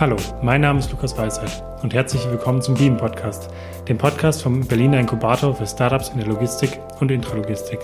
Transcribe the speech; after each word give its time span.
Hallo, 0.00 0.14
mein 0.42 0.60
Name 0.60 0.78
ist 0.78 0.92
Lukas 0.92 1.18
Weisheit 1.18 1.64
und 1.82 1.92
herzlich 1.92 2.24
willkommen 2.30 2.62
zum 2.62 2.76
Beam 2.76 2.96
Podcast, 2.96 3.50
dem 3.88 3.98
Podcast 3.98 4.44
vom 4.44 4.64
Berliner 4.64 5.00
Inkubator 5.00 5.56
für 5.56 5.66
Startups 5.66 6.10
in 6.10 6.18
der 6.18 6.28
Logistik 6.28 6.78
und 7.00 7.10
Intralogistik. 7.10 7.80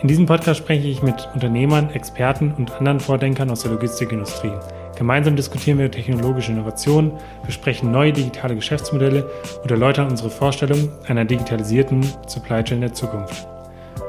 In 0.00 0.06
diesem 0.06 0.26
Podcast 0.26 0.60
spreche 0.60 0.86
ich 0.86 1.02
mit 1.02 1.28
Unternehmern, 1.34 1.90
Experten 1.90 2.54
und 2.56 2.70
anderen 2.70 3.00
Vordenkern 3.00 3.50
aus 3.50 3.62
der 3.62 3.72
Logistikindustrie. 3.72 4.52
Gemeinsam 4.96 5.34
diskutieren 5.34 5.80
wir 5.80 5.90
technologische 5.90 6.52
Innovationen, 6.52 7.10
besprechen 7.44 7.90
neue 7.90 8.12
digitale 8.12 8.54
Geschäftsmodelle 8.54 9.28
und 9.60 9.70
erläutern 9.72 10.06
unsere 10.06 10.30
Vorstellung 10.30 10.88
einer 11.08 11.24
digitalisierten 11.24 12.06
Supply 12.28 12.62
Chain 12.62 12.82
der 12.82 12.92
Zukunft. 12.92 13.48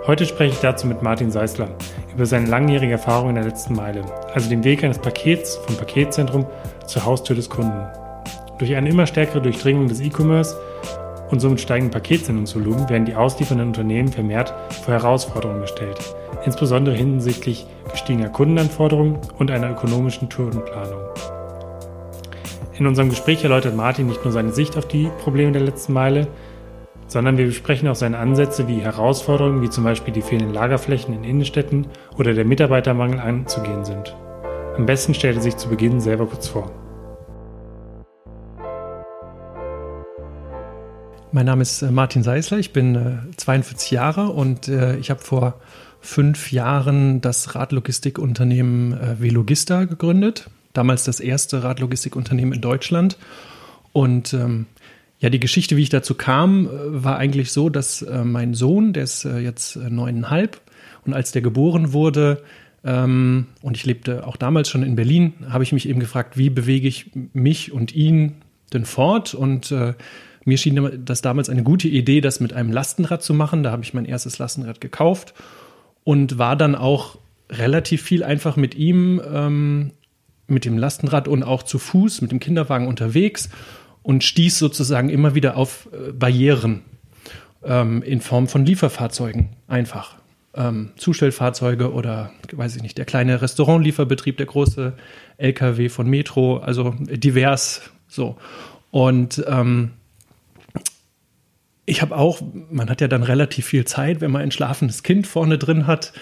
Heute 0.10 0.26
spreche 0.26 0.56
ich 0.56 0.60
dazu 0.60 0.88
mit 0.88 1.04
Martin 1.04 1.30
Seisler 1.30 1.68
über 2.16 2.26
seine 2.26 2.48
langjährige 2.48 2.94
Erfahrung 2.94 3.30
in 3.30 3.36
der 3.36 3.44
letzten 3.44 3.76
Meile, 3.76 4.04
also 4.34 4.50
dem 4.50 4.64
Weg 4.64 4.84
eines 4.84 4.98
Pakets 4.98 5.58
vom 5.58 5.78
Paketzentrum 5.78 6.48
zur 6.88 7.06
Haustür 7.06 7.36
des 7.36 7.48
Kunden. 7.48 7.86
Durch 8.58 8.76
eine 8.76 8.90
immer 8.90 9.06
stärkere 9.06 9.40
Durchdringung 9.40 9.88
des 9.88 10.02
E-Commerce 10.02 10.58
und 11.30 11.42
somit 11.42 11.62
steigenden 11.62 11.92
Paketsendungsvolumen 11.92 12.90
werden 12.90 13.06
die 13.06 13.14
ausliefernden 13.14 13.68
Unternehmen 13.68 14.08
vermehrt 14.08 14.52
vor 14.84 14.96
Herausforderungen 14.96 15.62
gestellt, 15.62 16.00
insbesondere 16.44 16.96
hinsichtlich 16.96 17.68
gestiegener 17.92 18.30
Kundenanforderungen 18.30 19.20
und 19.38 19.52
einer 19.52 19.70
ökonomischen 19.70 20.28
Tourenplanung. 20.28 21.02
In 22.80 22.88
unserem 22.88 23.10
Gespräch 23.10 23.44
erläutert 23.44 23.76
Martin 23.76 24.08
nicht 24.08 24.24
nur 24.24 24.34
seine 24.34 24.54
Sicht 24.54 24.76
auf 24.76 24.88
die 24.88 25.12
Probleme 25.22 25.52
der 25.52 25.62
letzten 25.62 25.94
Meile, 25.94 26.30
sondern 27.10 27.38
wir 27.38 27.48
besprechen 27.48 27.90
auch 27.90 27.96
seine 27.96 28.20
Ansätze, 28.20 28.68
wie 28.68 28.80
Herausforderungen 28.80 29.62
wie 29.64 29.70
zum 29.70 29.84
Beispiel 29.84 30.14
die 30.14 30.22
fehlenden 30.22 30.54
Lagerflächen 30.54 31.14
in 31.14 31.24
Innenstädten 31.24 31.88
oder 32.18 32.34
der 32.34 32.46
Mitarbeitermangel 32.46 33.20
anzugehen 33.20 33.84
sind. 33.84 34.16
Am 34.78 34.86
besten 34.86 35.14
stellt 35.14 35.36
er 35.36 35.42
sich 35.42 35.58
zu 35.58 35.70
Beginn 35.70 36.00
selber 36.00 36.28
kurz 36.28 36.48
vor. 36.48 36.72
Mein 41.32 41.46
Name 41.46 41.64
ist 41.64 41.82
äh, 41.82 41.92
Martin 41.92 42.24
Seisler, 42.24 42.60
ich 42.60 42.74
bin 42.74 43.34
42 43.38 43.92
äh, 43.92 43.96
Jahre 43.96 44.30
und 44.30 44.68
äh, 44.68 44.96
ich 44.98 45.10
habe 45.10 45.20
vor 45.20 45.60
fünf 46.02 46.52
Jahren 46.52 47.22
das 47.22 47.56
Radlogistikunternehmen 47.56 49.20
Velogista 49.20 49.84
gegründet. 49.84 50.50
Damals 50.74 51.04
das 51.04 51.20
erste 51.20 51.64
Radlogistikunternehmen 51.64 52.54
in 52.54 52.62
Deutschland. 52.62 53.18
Und 53.92 54.34
ähm, 54.34 54.68
ja, 55.20 55.30
die 55.30 55.40
Geschichte, 55.40 55.76
wie 55.78 55.84
ich 55.84 55.90
dazu 55.90 56.16
kam, 56.16 56.70
war 56.72 57.18
eigentlich 57.18 57.52
so, 57.52 57.70
dass 57.70 58.06
mein 58.24 58.54
Sohn, 58.54 58.94
der 58.94 59.04
ist 59.04 59.26
jetzt 59.26 59.76
neuneinhalb, 59.76 60.62
und 61.06 61.14
als 61.14 61.32
der 61.32 61.42
geboren 61.42 61.94
wurde, 61.94 62.42
ähm, 62.84 63.48
und 63.62 63.76
ich 63.76 63.86
lebte 63.86 64.26
auch 64.26 64.38
damals 64.38 64.70
schon 64.70 64.84
in 64.84 64.96
Berlin, 64.96 65.34
habe 65.50 65.64
ich 65.64 65.72
mich 65.74 65.88
eben 65.88 66.00
gefragt, 66.00 66.38
wie 66.38 66.50
bewege 66.50 66.88
ich 66.88 67.12
mich 67.34 67.72
und 67.72 67.94
ihn 67.94 68.36
denn 68.74 68.86
fort? 68.86 69.34
Und 69.34 69.72
äh, 69.72 69.96
mir 70.46 70.58
schien 70.58 71.04
das 71.04 71.22
damals 71.22 71.50
eine 71.50 71.64
gute 71.64 71.88
Idee, 71.88 72.22
das 72.22 72.40
mit 72.40 72.54
einem 72.54 72.72
Lastenrad 72.72 73.22
zu 73.22 73.34
machen. 73.34 73.64
Da 73.64 73.72
habe 73.72 73.84
ich 73.84 73.94
mein 73.94 74.06
erstes 74.06 74.40
Lastenrad 74.40 74.80
gekauft 74.80 75.34
und 76.04 76.38
war 76.38 76.56
dann 76.56 76.76
auch 76.76 77.18
relativ 77.50 78.02
viel 78.02 78.24
einfach 78.24 78.56
mit 78.56 78.76
ihm, 78.76 79.22
ähm, 79.30 79.92
mit 80.48 80.66
dem 80.66 80.78
Lastenrad 80.78 81.28
und 81.28 81.44
auch 81.44 81.64
zu 81.64 81.80
Fuß, 81.80 82.22
mit 82.22 82.32
dem 82.32 82.40
Kinderwagen 82.40 82.88
unterwegs 82.88 83.50
und 84.04 84.24
stieß 84.24 84.58
sozusagen 84.58 85.10
immer 85.10 85.36
wieder 85.36 85.58
auf 85.58 85.90
äh, 85.92 86.12
Barrieren 86.12 86.82
ähm, 87.64 88.02
in 88.02 88.22
Form 88.22 88.48
von 88.48 88.66
Lieferfahrzeugen 88.66 89.50
einfach. 89.68 90.16
Ähm, 90.56 90.92
Zustellfahrzeuge 90.98 91.94
oder, 91.94 92.32
weiß 92.52 92.76
ich 92.76 92.82
nicht, 92.82 92.98
der 92.98 93.06
kleine 93.06 93.42
Restaurantlieferbetrieb, 93.42 94.38
der 94.38 94.48
große 94.48 94.94
LKW 95.38 95.90
von 95.90 96.10
Metro, 96.10 96.58
also 96.58 96.96
divers 97.00 97.82
so. 98.08 98.38
Und 98.92 99.44
ähm, 99.48 99.92
ich 101.86 102.02
habe 102.02 102.16
auch, 102.18 102.42
man 102.70 102.90
hat 102.90 103.02
ja 103.02 103.08
dann 103.08 103.24
relativ 103.24 103.66
viel 103.66 103.86
Zeit, 103.86 104.22
wenn 104.22 104.32
man 104.32 104.42
ein 104.42 104.52
schlafendes 104.52 105.04
Kind 105.04 105.28
vorne 105.28 105.58
drin 105.58 105.88
hat, 105.88 106.14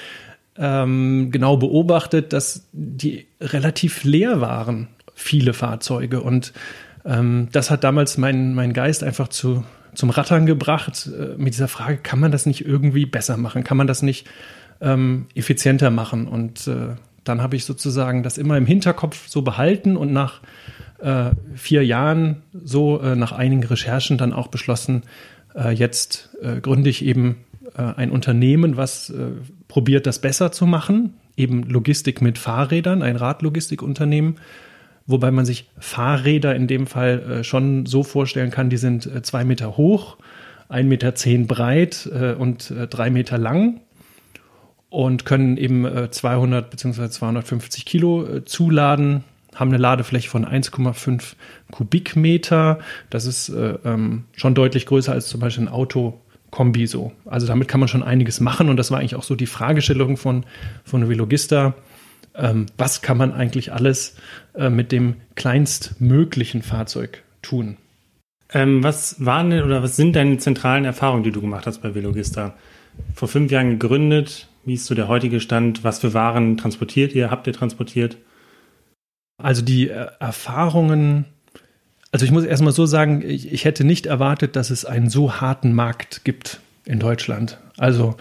ähm, 0.57 1.29
genau 1.31 1.57
beobachtet, 1.57 2.33
dass 2.33 2.67
die 2.71 3.27
relativ 3.39 4.03
leer 4.03 4.41
waren, 4.41 4.87
viele 5.13 5.53
Fahrzeuge. 5.53 6.21
Und 6.21 6.53
ähm, 7.07 7.47
das 7.51 7.71
hat 7.71 7.83
damals 7.83 8.17
meinen 8.17 8.53
mein 8.53 8.73
Geist 8.73 9.03
einfach 9.03 9.29
zu, 9.29 9.63
zum 9.95 10.09
Rattern 10.09 10.45
gebracht 10.45 11.07
äh, 11.07 11.37
mit 11.37 11.53
dieser 11.53 11.69
Frage, 11.69 11.97
kann 11.97 12.19
man 12.19 12.31
das 12.31 12.45
nicht 12.45 12.65
irgendwie 12.65 13.05
besser 13.05 13.37
machen? 13.37 13.63
Kann 13.63 13.77
man 13.77 13.87
das 13.87 14.01
nicht 14.01 14.27
ähm, 14.81 15.27
effizienter 15.33 15.89
machen? 15.89 16.27
Und 16.27 16.67
äh, 16.67 16.95
dann 17.23 17.41
habe 17.41 17.55
ich 17.55 17.65
sozusagen 17.65 18.23
das 18.23 18.37
immer 18.37 18.57
im 18.57 18.65
Hinterkopf 18.65 19.27
so 19.27 19.41
behalten 19.41 19.95
und 19.95 20.11
nach 20.11 20.41
äh, 20.99 21.31
vier 21.55 21.85
Jahren 21.85 22.41
so 22.53 22.99
äh, 23.01 23.15
nach 23.15 23.31
einigen 23.31 23.63
Recherchen 23.63 24.17
dann 24.17 24.33
auch 24.33 24.47
beschlossen, 24.47 25.03
äh, 25.55 25.71
jetzt 25.71 26.29
äh, 26.41 26.59
gründe 26.59 26.89
ich 26.89 27.03
eben 27.03 27.37
ein 27.75 28.09
Unternehmen, 28.09 28.75
was 28.75 29.13
probiert, 29.67 30.07
das 30.07 30.19
besser 30.19 30.51
zu 30.51 30.65
machen. 30.65 31.13
Eben 31.35 31.61
Logistik 31.63 32.23
mit 32.23 32.39
Fahrrädern, 32.39 33.03
ein 33.03 33.17
Radlogistikunternehmen. 33.17 34.37
Wobei 35.07 35.31
man 35.31 35.45
sich 35.45 35.69
Fahrräder 35.79 36.55
in 36.55 36.67
dem 36.67 36.85
Fall 36.85 37.39
äh, 37.39 37.43
schon 37.43 37.85
so 37.85 38.03
vorstellen 38.03 38.51
kann, 38.51 38.69
die 38.69 38.77
sind 38.77 39.05
äh, 39.05 39.21
zwei 39.21 39.43
Meter 39.43 39.77
hoch, 39.77 40.17
ein 40.69 40.87
Meter 40.87 41.15
zehn 41.15 41.47
breit 41.47 42.09
und 42.37 42.73
drei 42.89 43.09
Meter 43.09 43.37
lang 43.37 43.79
und 44.89 45.23
können 45.23 45.55
eben 45.55 45.87
200 46.11 46.69
bzw. 46.69 47.07
250 47.07 47.85
Kilo 47.85 48.41
zuladen 48.41 49.23
haben 49.59 49.69
eine 49.69 49.77
Ladefläche 49.77 50.29
von 50.29 50.45
1,5 50.45 51.33
Kubikmeter. 51.71 52.79
Das 53.09 53.25
ist 53.25 53.49
äh, 53.49 53.75
ähm, 53.85 54.25
schon 54.35 54.55
deutlich 54.55 54.85
größer 54.85 55.11
als 55.11 55.27
zum 55.27 55.39
Beispiel 55.39 55.65
ein 55.65 55.69
Auto. 55.69 56.21
Kombi 56.49 56.87
so. 56.87 57.11
Also 57.25 57.45
damit 57.45 57.67
kann 57.67 57.81
man 57.81 57.89
schon 57.89 58.03
einiges 58.03 58.39
machen 58.39 58.69
und 58.69 58.77
das 58.77 58.89
war 58.89 58.99
eigentlich 58.99 59.15
auch 59.15 59.23
so 59.23 59.35
die 59.35 59.47
Fragestellung 59.47 60.15
von, 60.15 60.45
von 60.85 61.09
Velogista. 61.09 61.73
Ähm, 62.37 62.67
was 62.77 63.01
kann 63.01 63.17
man 63.17 63.33
eigentlich 63.33 63.73
alles 63.73 64.15
äh, 64.55 64.69
mit 64.69 64.91
dem 64.91 65.15
kleinstmöglichen 65.35 66.61
Fahrzeug 66.61 67.23
tun? 67.41 67.77
Ähm, 68.53 68.83
was 68.83 69.23
waren 69.23 69.49
denn 69.49 69.63
oder 69.63 69.83
was 69.83 69.95
sind 69.95 70.15
deine 70.15 70.37
zentralen 70.37 70.85
Erfahrungen, 70.85 71.23
die 71.23 71.31
du 71.31 71.41
gemacht 71.41 71.65
hast 71.65 71.81
bei 71.81 71.95
Velogista? 71.95 72.53
Vor 73.13 73.27
fünf 73.27 73.51
Jahren 73.51 73.71
gegründet. 73.71 74.47
Wie 74.65 74.75
ist 74.75 74.85
so 74.85 74.95
der 74.95 75.07
heutige 75.07 75.39
Stand? 75.39 75.83
Was 75.83 75.99
für 75.99 76.13
Waren 76.13 76.57
transportiert 76.57 77.13
ihr? 77.13 77.31
Habt 77.31 77.47
ihr 77.47 77.53
transportiert? 77.53 78.17
Also 79.37 79.61
die 79.61 79.89
äh, 79.89 80.07
Erfahrungen, 80.19 81.25
also 82.11 82.25
ich 82.25 82.31
muss 82.31 82.43
erstmal 82.43 82.73
so 82.73 82.85
sagen, 82.85 83.21
ich, 83.25 83.51
ich, 83.51 83.65
hätte 83.65 83.83
nicht 83.83 84.07
erwartet, 84.07 84.55
dass 84.55 84.71
es 84.71 84.83
einen 84.85 85.09
so 85.09 85.39
harten 85.39 85.73
Markt 85.73 86.23
gibt 86.23 86.59
in 86.85 86.99
Deutschland. 86.99 87.59
Also 87.77 88.17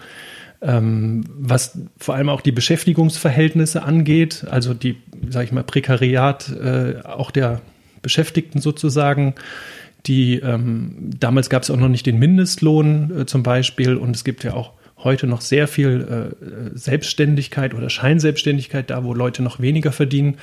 ähm, 0.61 1.23
was 1.37 1.77
vor 1.97 2.15
allem 2.15 2.29
auch 2.29 2.41
die 2.41 2.51
Beschäftigungsverhältnisse 2.51 3.83
angeht, 3.83 4.45
also 4.49 4.73
die, 4.73 4.97
sage 5.29 5.45
ich 5.45 5.51
mal, 5.51 5.63
Prekariat 5.63 6.49
äh, 6.49 7.01
auch 7.03 7.31
der 7.31 7.61
Beschäftigten 8.01 8.61
sozusagen. 8.61 9.35
Die 10.05 10.35
ähm, 10.35 11.11
damals 11.19 11.49
gab 11.49 11.63
es 11.63 11.69
auch 11.69 11.77
noch 11.77 11.89
nicht 11.89 12.05
den 12.05 12.17
Mindestlohn 12.17 13.21
äh, 13.21 13.25
zum 13.25 13.43
Beispiel 13.43 13.95
und 13.97 14.15
es 14.15 14.23
gibt 14.23 14.43
ja 14.43 14.53
auch 14.53 14.71
heute 15.03 15.27
noch 15.27 15.41
sehr 15.41 15.67
viel 15.67 16.33
äh, 16.41 16.77
Selbstständigkeit 16.77 17.73
oder 17.73 17.89
Scheinselbstständigkeit, 17.89 18.89
da 18.89 19.03
wo 19.03 19.13
Leute 19.13 19.43
noch 19.43 19.59
weniger 19.59 19.91
verdienen. 19.91 20.37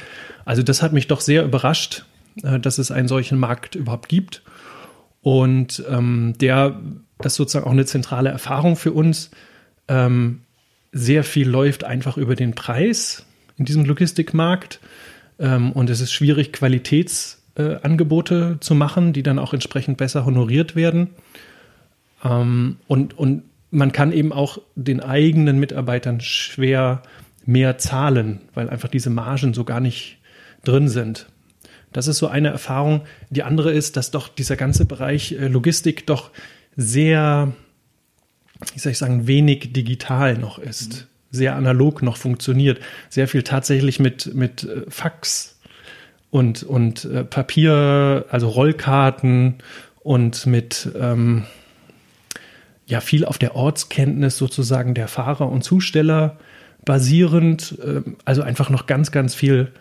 Also 0.44 0.62
das 0.62 0.82
hat 0.82 0.92
mich 0.92 1.08
doch 1.08 1.20
sehr 1.20 1.44
überrascht, 1.44 2.04
äh, 2.42 2.60
dass 2.60 2.78
es 2.78 2.90
einen 2.90 3.08
solchen 3.08 3.38
Markt 3.38 3.74
überhaupt 3.74 4.08
gibt. 4.08 4.42
Und 5.22 5.82
ähm, 5.90 6.34
der, 6.40 6.80
das 7.18 7.32
ist 7.32 7.36
sozusagen 7.36 7.66
auch 7.66 7.72
eine 7.72 7.86
zentrale 7.86 8.30
Erfahrung 8.30 8.76
für 8.76 8.92
uns. 8.92 9.30
Ähm, 9.88 10.40
sehr 10.92 11.24
viel 11.24 11.48
läuft 11.48 11.84
einfach 11.84 12.16
über 12.16 12.36
den 12.36 12.54
Preis 12.54 13.26
in 13.56 13.64
diesem 13.64 13.84
Logistikmarkt. 13.84 14.80
Ähm, 15.38 15.72
und 15.72 15.90
es 15.90 16.00
ist 16.00 16.12
schwierig, 16.12 16.52
Qualitätsangebote 16.52 18.56
äh, 18.56 18.60
zu 18.60 18.74
machen, 18.74 19.12
die 19.12 19.22
dann 19.22 19.38
auch 19.38 19.52
entsprechend 19.52 19.98
besser 19.98 20.24
honoriert 20.24 20.76
werden. 20.76 21.10
Ähm, 22.24 22.76
und, 22.86 23.18
und 23.18 23.42
man 23.70 23.92
kann 23.92 24.12
eben 24.12 24.32
auch 24.32 24.58
den 24.76 25.00
eigenen 25.00 25.58
Mitarbeitern 25.58 26.20
schwer 26.20 27.02
mehr 27.44 27.76
zahlen, 27.78 28.40
weil 28.54 28.70
einfach 28.70 28.88
diese 28.88 29.10
Margen 29.10 29.52
so 29.52 29.64
gar 29.64 29.80
nicht 29.80 30.18
drin 30.64 30.88
sind. 30.88 31.26
Das 31.92 32.08
ist 32.08 32.18
so 32.18 32.26
eine 32.26 32.48
Erfahrung. 32.48 33.02
Die 33.30 33.42
andere 33.42 33.72
ist, 33.72 33.96
dass 33.96 34.10
doch 34.10 34.28
dieser 34.28 34.56
ganze 34.56 34.84
Bereich 34.84 35.32
äh, 35.32 35.48
Logistik 35.48 36.06
doch 36.06 36.30
sehr, 36.76 37.52
wie 38.72 38.78
soll 38.78 38.92
ich 38.92 38.98
sagen, 38.98 39.26
wenig 39.26 39.72
digital 39.72 40.38
noch 40.38 40.58
ist, 40.58 41.06
sehr 41.30 41.56
analog 41.56 42.02
noch 42.02 42.16
funktioniert, 42.16 42.80
sehr 43.08 43.28
viel 43.28 43.42
tatsächlich 43.42 43.98
mit, 43.98 44.34
mit 44.34 44.64
äh, 44.64 44.82
Fax 44.88 45.58
und, 46.30 46.62
und 46.62 47.04
äh, 47.04 47.24
Papier, 47.24 48.26
also 48.30 48.48
Rollkarten 48.48 49.56
und 50.02 50.46
mit, 50.46 50.88
ähm, 50.98 51.44
ja 52.86 53.00
viel 53.00 53.24
auf 53.24 53.38
der 53.38 53.56
Ortskenntnis 53.56 54.36
sozusagen 54.36 54.94
der 54.94 55.08
Fahrer 55.08 55.50
und 55.50 55.62
Zusteller 55.62 56.38
basierend, 56.84 57.78
ähm, 57.84 58.16
also 58.24 58.42
einfach 58.42 58.70
noch 58.70 58.86
ganz, 58.86 59.10
ganz 59.10 59.34
viel 59.34 59.72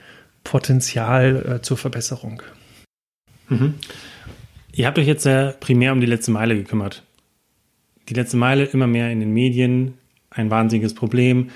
Potenzial 0.44 1.58
äh, 1.58 1.62
zur 1.62 1.78
Verbesserung. 1.78 2.42
Mhm. 3.50 3.76
Ihr 4.74 4.88
habt 4.88 4.98
euch 4.98 5.08
jetzt 5.08 5.24
sehr 5.24 5.54
primär 5.60 5.92
um 5.92 6.00
die 6.00 6.08
letzte 6.08 6.32
Meile 6.32 6.56
gekümmert. 6.56 7.04
Die 8.10 8.14
letzte 8.14 8.38
Meile 8.38 8.66
immer 8.66 8.88
mehr 8.88 9.12
in 9.12 9.20
den 9.20 9.32
Medien, 9.32 9.96
ein 10.30 10.50
wahnsinniges 10.50 10.94
Problem. 10.94 11.50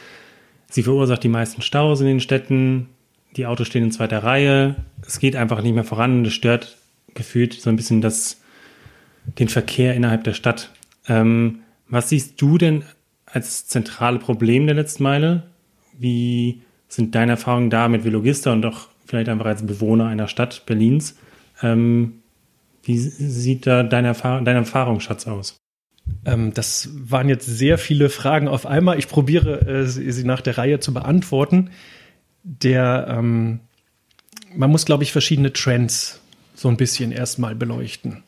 Sie 0.70 0.84
verursacht 0.84 1.24
die 1.24 1.30
meisten 1.30 1.62
Staus 1.62 2.02
in 2.02 2.08
den 2.08 2.20
Städten. 2.20 2.90
Die 3.36 3.46
Autos 3.46 3.68
stehen 3.68 3.84
in 3.84 3.92
zweiter 3.92 4.24
Reihe. 4.24 4.76
Es 5.06 5.20
geht 5.20 5.36
einfach 5.36 5.62
nicht 5.62 5.76
mehr 5.76 5.84
voran. 5.84 6.24
Das 6.24 6.34
stört 6.34 6.78
gefühlt 7.14 7.54
so 7.54 7.70
ein 7.70 7.76
bisschen 7.76 8.02
das, 8.02 8.42
den 9.40 9.50
Verkehr 9.50 9.96
innerhalb 9.96 10.24
der 10.24 10.34
Stadt. 10.34 10.72
Ähm, 11.08 11.60
was 11.90 12.10
siehst 12.10 12.42
du 12.42 12.58
denn 12.58 12.84
als 13.26 13.68
zentrale 13.68 14.20
Problem 14.20 14.66
der 14.66 14.76
letzten 14.76 15.04
Meile? 15.04 15.44
Wie 15.98 16.62
sind 16.88 17.16
deine 17.16 17.34
Erfahrungen 17.34 17.70
da 17.70 17.88
mit 17.88 18.04
Velogista 18.04 18.54
und 18.54 18.66
auch 18.66 18.88
vielleicht 19.06 19.30
einfach 19.30 19.46
als 19.46 19.66
Bewohner 19.66 20.08
einer 20.08 20.28
Stadt 20.28 20.66
Berlins? 20.66 21.18
Ähm, 21.62 22.22
wie 22.84 22.98
sieht 22.98 23.68
da 23.68 23.84
dein, 23.84 24.06
Erfahrung, 24.06 24.46
dein 24.46 24.56
Erfahrungsschatz 24.56 25.28
aus? 25.28 25.58
Ähm, 26.26 26.54
das 26.54 26.90
waren 26.94 27.30
jetzt 27.30 27.46
sehr 27.46 27.78
viele 27.78 28.10
Fragen 28.10 28.48
auf 28.48 28.66
einmal. 28.66 29.00
Ich 29.00 29.08
probiere 29.08 29.62
äh, 29.68 29.86
sie 29.86 30.24
nach 30.24 30.42
der 30.42 30.58
Reihe 30.58 30.80
zu 30.80 30.94
beantworten. 30.94 31.70
Der, 32.44 33.08
ähm, 33.10 33.62
man 34.56 34.70
muss, 34.70 34.86
glaube 34.86 35.04
ich, 35.04 35.12
verschiedene 35.12 35.54
Trends 35.54 36.22
so 36.56 36.70
ein 36.70 36.78
bisschen 36.78 37.12
erstmal 37.12 37.56
beleuchten. 37.56 38.24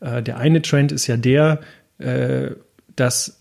Äh, 0.00 0.22
der 0.22 0.38
eine 0.38 0.62
Trend 0.62 0.92
ist 0.92 1.06
ja 1.06 1.16
der, 1.16 1.60
äh, 1.98 2.50
dass 2.96 3.40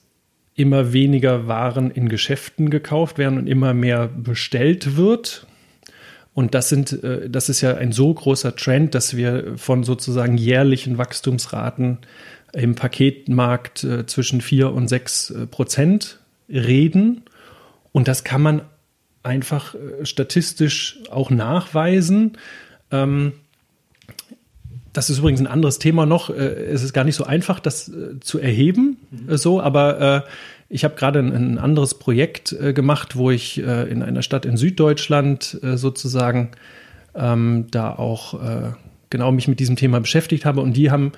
immer 0.55 0.91
weniger 0.91 1.47
Waren 1.47 1.91
in 1.91 2.09
Geschäften 2.09 2.69
gekauft 2.69 3.17
werden 3.19 3.37
und 3.37 3.47
immer 3.47 3.73
mehr 3.73 4.07
bestellt 4.07 4.97
wird. 4.97 5.45
Und 6.33 6.55
das 6.55 6.69
sind, 6.69 7.03
äh, 7.03 7.29
das 7.29 7.49
ist 7.49 7.61
ja 7.61 7.75
ein 7.75 7.91
so 7.91 8.13
großer 8.13 8.55
Trend, 8.55 8.95
dass 8.95 9.15
wir 9.15 9.57
von 9.57 9.83
sozusagen 9.83 10.37
jährlichen 10.37 10.97
Wachstumsraten 10.97 11.99
im 12.57 12.73
Paketmarkt 12.73 13.83
äh, 13.83 14.05
zwischen 14.07 14.41
4 14.41 14.73
und 14.73 14.87
6 14.87 15.29
äh, 15.29 15.45
Prozent 15.45 16.19
reden. 16.49 17.21
Und 17.91 18.07
das 18.07 18.23
kann 18.23 18.41
man 18.41 18.61
einfach 19.21 19.75
äh, 19.75 20.05
statistisch 20.05 20.99
auch 21.11 21.29
nachweisen. 21.29 22.37
Ähm, 22.89 23.33
das 24.91 25.11
ist 25.11 25.19
übrigens 25.19 25.39
ein 25.39 25.47
anderes 25.47 25.77
Thema 25.77 26.07
noch. 26.07 26.31
Äh, 26.31 26.33
es 26.33 26.81
ist 26.81 26.93
gar 26.93 27.03
nicht 27.03 27.15
so 27.15 27.25
einfach, 27.25 27.59
das 27.59 27.91
zu 28.21 28.39
erheben, 28.39 28.97
mhm. 29.11 29.37
so, 29.37 29.61
aber 29.61 30.23
ich 30.69 30.83
habe 30.83 30.95
gerade 30.95 31.19
ein, 31.19 31.31
ein, 31.33 31.57
anderes 31.59 31.93
Projekt 31.93 32.55
gemacht, 32.73 33.15
wo 33.15 33.31
ich 33.31 33.57
in 33.57 34.03
einer 34.03 34.21
Stadt 34.21 34.45
in 34.45 34.57
Süddeutschland 34.57 35.57
sozusagen 35.61 36.51
ähm, 37.15 37.67
da 37.71 37.95
auch 37.95 38.37
genau 39.09 39.31
mich 39.31 39.47
mit 39.47 39.61
diesem 39.61 39.77
Thema 39.77 40.01
beschäftigt 40.01 40.43
habe 40.43 40.59
und 40.59 40.75
die 40.75 40.91
haben 40.91 41.13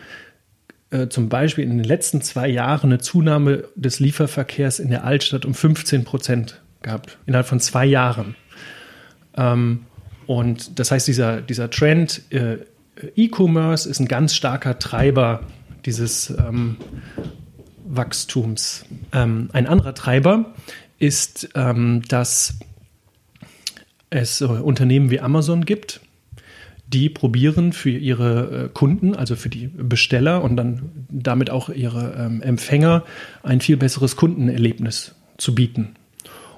äh, 0.92 1.08
zum 1.08 1.30
Beispiel 1.30 1.64
in 1.64 1.78
den 1.78 1.84
letzten 1.84 2.22
zwei 2.22 2.48
Jahren 2.48 2.92
eine 2.92 3.00
Zunahme 3.00 3.66
des 3.76 4.00
Lieferverkehrs 4.00 4.80
in 4.80 4.90
der 4.90 5.04
Altstadt 5.04 5.46
um 5.46 5.54
15 5.54 6.04
Prozent 6.04 6.62
gehabt, 6.82 7.18
innerhalb 7.26 7.48
von 7.48 7.60
zwei 7.60 7.86
Jahren. 7.86 8.36
Ähm, 9.36 9.86
und 10.26 10.80
das 10.80 10.92
heißt, 10.92 11.08
dieser, 11.08 11.42
dieser 11.42 11.70
Trend 11.70 12.22
äh, 12.32 12.58
E-Commerce 13.16 13.90
ist 13.90 14.00
ein 14.00 14.08
ganz 14.08 14.36
starker 14.36 14.80
Treiber 14.80 15.42
dieses 15.86 16.30
ähm, 16.30 16.78
Wachstums. 17.86 18.86
Ähm, 19.14 19.50
ein 19.54 19.68
anderer 19.68 19.94
Treiber 19.94 20.54
ist, 21.00 21.50
ähm, 21.56 22.02
dass 22.08 22.60
es 24.10 24.42
äh, 24.42 24.46
Unternehmen 24.46 25.10
wie 25.10 25.20
Amazon 25.20 25.66
gibt, 25.66 26.02
die 26.94 27.10
probieren 27.10 27.72
für 27.72 27.92
ihre 27.92 28.66
äh, 28.66 28.70
Kunden, 28.70 29.16
also 29.16 29.36
für 29.36 29.50
die 29.50 29.68
Besteller 29.68 30.44
und 30.44 30.56
dann 30.58 30.90
damit 31.10 31.50
auch 31.50 31.70
ihre 31.70 32.16
ähm, 32.18 32.42
Empfänger 32.42 33.04
ein 33.44 33.62
viel 33.62 33.78
besseres 33.78 34.16
Kundenerlebnis 34.16 35.16
zu 35.38 35.54
bieten. 35.54 35.96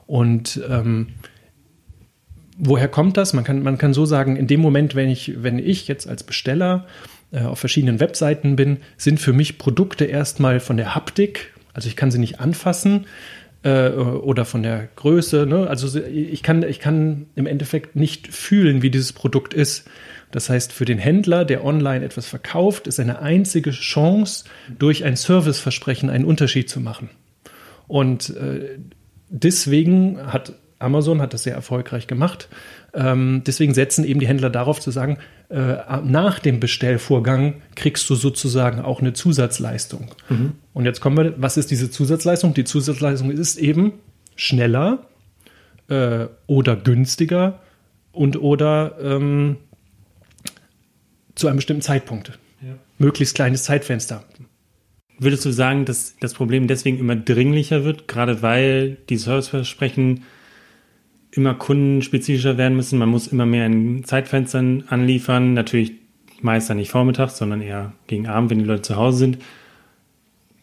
Und 0.08 0.62
ähm, 0.70 1.08
woher 2.58 2.88
kommt 2.88 3.18
das? 3.18 3.34
Man 3.34 3.44
kann, 3.44 3.62
man 3.62 3.78
kann 3.78 3.94
so 3.94 4.06
sagen, 4.06 4.38
in 4.38 4.48
dem 4.48 4.62
Moment, 4.62 4.96
wenn 4.96 5.10
ich, 5.10 5.44
wenn 5.44 5.60
ich 5.60 5.88
jetzt 5.88 6.08
als 6.08 6.24
Besteller 6.24 6.88
äh, 7.32 7.42
auf 7.42 7.60
verschiedenen 7.60 8.00
Webseiten 8.00 8.56
bin, 8.56 8.78
sind 8.98 9.20
für 9.20 9.34
mich 9.34 9.58
Produkte 9.58 10.06
erstmal 10.06 10.62
von 10.62 10.78
der 10.78 10.96
Haptik, 10.96 11.54
also 11.74 11.88
ich 11.88 11.98
kann 11.98 12.12
sie 12.12 12.20
nicht 12.20 12.40
anfassen, 12.40 13.06
äh, 13.64 13.90
oder 13.90 14.46
von 14.46 14.64
der 14.64 14.90
Größe. 14.96 15.46
Ne? 15.46 15.68
Also 15.68 16.00
ich 16.00 16.44
kann, 16.44 16.64
ich 16.64 16.80
kann 16.80 17.28
im 17.36 17.48
Endeffekt 17.48 17.96
nicht 17.96 18.28
fühlen, 18.34 18.82
wie 18.82 18.90
dieses 18.90 19.14
Produkt 19.14 19.54
ist. 19.54 19.88
Das 20.32 20.50
heißt, 20.50 20.72
für 20.72 20.86
den 20.86 20.98
Händler, 20.98 21.46
der 21.46 21.66
online 21.66 22.06
etwas 22.06 22.26
verkauft, 22.26 22.88
ist 22.88 23.00
eine 23.00 23.20
einzige 23.20 23.72
Chance, 23.72 24.46
durch 24.80 25.04
ein 25.04 25.16
Serviceversprechen 25.16 26.10
einen 26.10 26.26
Unterschied 26.26 26.70
zu 26.70 26.80
machen. 26.80 27.10
Und 27.88 28.30
äh, 28.38 28.78
deswegen 29.30 30.32
hat 30.32 30.54
Amazon 30.82 31.22
hat 31.22 31.34
das 31.34 31.44
sehr 31.44 31.56
erfolgreich 31.56 32.08
gemacht. 32.08 32.50
Ähm, 32.94 33.42
deswegen 33.46 33.74
setzen 33.74 34.04
eben 34.04 34.20
die 34.20 34.28
Händler 34.28 34.50
darauf 34.50 34.80
zu 34.80 34.92
sagen, 34.92 35.18
äh, 35.50 35.78
nach 36.04 36.40
dem 36.40 36.60
Bestellvorgang 36.60 37.62
kriegst 37.76 38.10
du 38.10 38.16
sozusagen 38.16 38.82
auch 38.82 39.02
eine 39.02 39.14
Zusatzleistung. 39.14 40.12
Mhm. 40.30 40.54
Und 40.74 40.86
jetzt 40.86 41.02
kommen 41.02 41.18
wir, 41.18 41.34
was 41.38 41.58
ist 41.58 41.72
diese 41.72 41.92
Zusatzleistung? 41.92 42.54
Die 42.54 42.64
Zusatzleistung 42.64 43.32
ist 43.32 43.58
eben 43.58 43.94
schneller 44.36 45.08
äh, 45.88 46.28
oder 46.48 46.76
günstiger 46.76 47.60
und 48.12 48.42
oder 48.42 48.98
ähm, 49.02 49.58
zu 51.36 51.48
einem 51.48 51.58
bestimmten 51.58 51.82
Zeitpunkt. 51.82 52.40
Ja. 52.62 52.76
Möglichst 52.98 53.36
kleines 53.36 53.64
Zeitfenster. 53.64 54.24
Würdest 55.20 55.46
du 55.46 55.52
sagen, 55.52 55.86
dass 55.86 56.16
das 56.20 56.34
Problem 56.34 56.68
deswegen 56.68 56.98
immer 56.98 57.16
dringlicher 57.16 57.84
wird, 57.84 58.08
gerade 58.08 58.42
weil 58.42 58.98
die 59.10 59.18
Serviceversprechen 59.18 60.24
immer 61.32 61.54
kundenspezifischer 61.54 62.58
werden 62.58 62.76
müssen? 62.76 63.00
Man 63.00 63.10
muss 63.10 63.28
immer 63.28 63.46
mehr 63.46 63.66
in 63.66 64.04
Zeitfenstern 64.04 64.86
anliefern, 64.88 65.54
natürlich 65.54 65.94
meist 66.42 66.70
dann 66.70 66.78
nicht 66.78 66.92
vormittags, 66.92 67.38
sondern 67.38 67.62
eher 67.62 67.94
gegen 68.08 68.28
Abend, 68.28 68.50
wenn 68.50 68.60
die 68.60 68.66
Leute 68.66 68.82
zu 68.82 68.96
Hause 68.96 69.18
sind. 69.18 69.38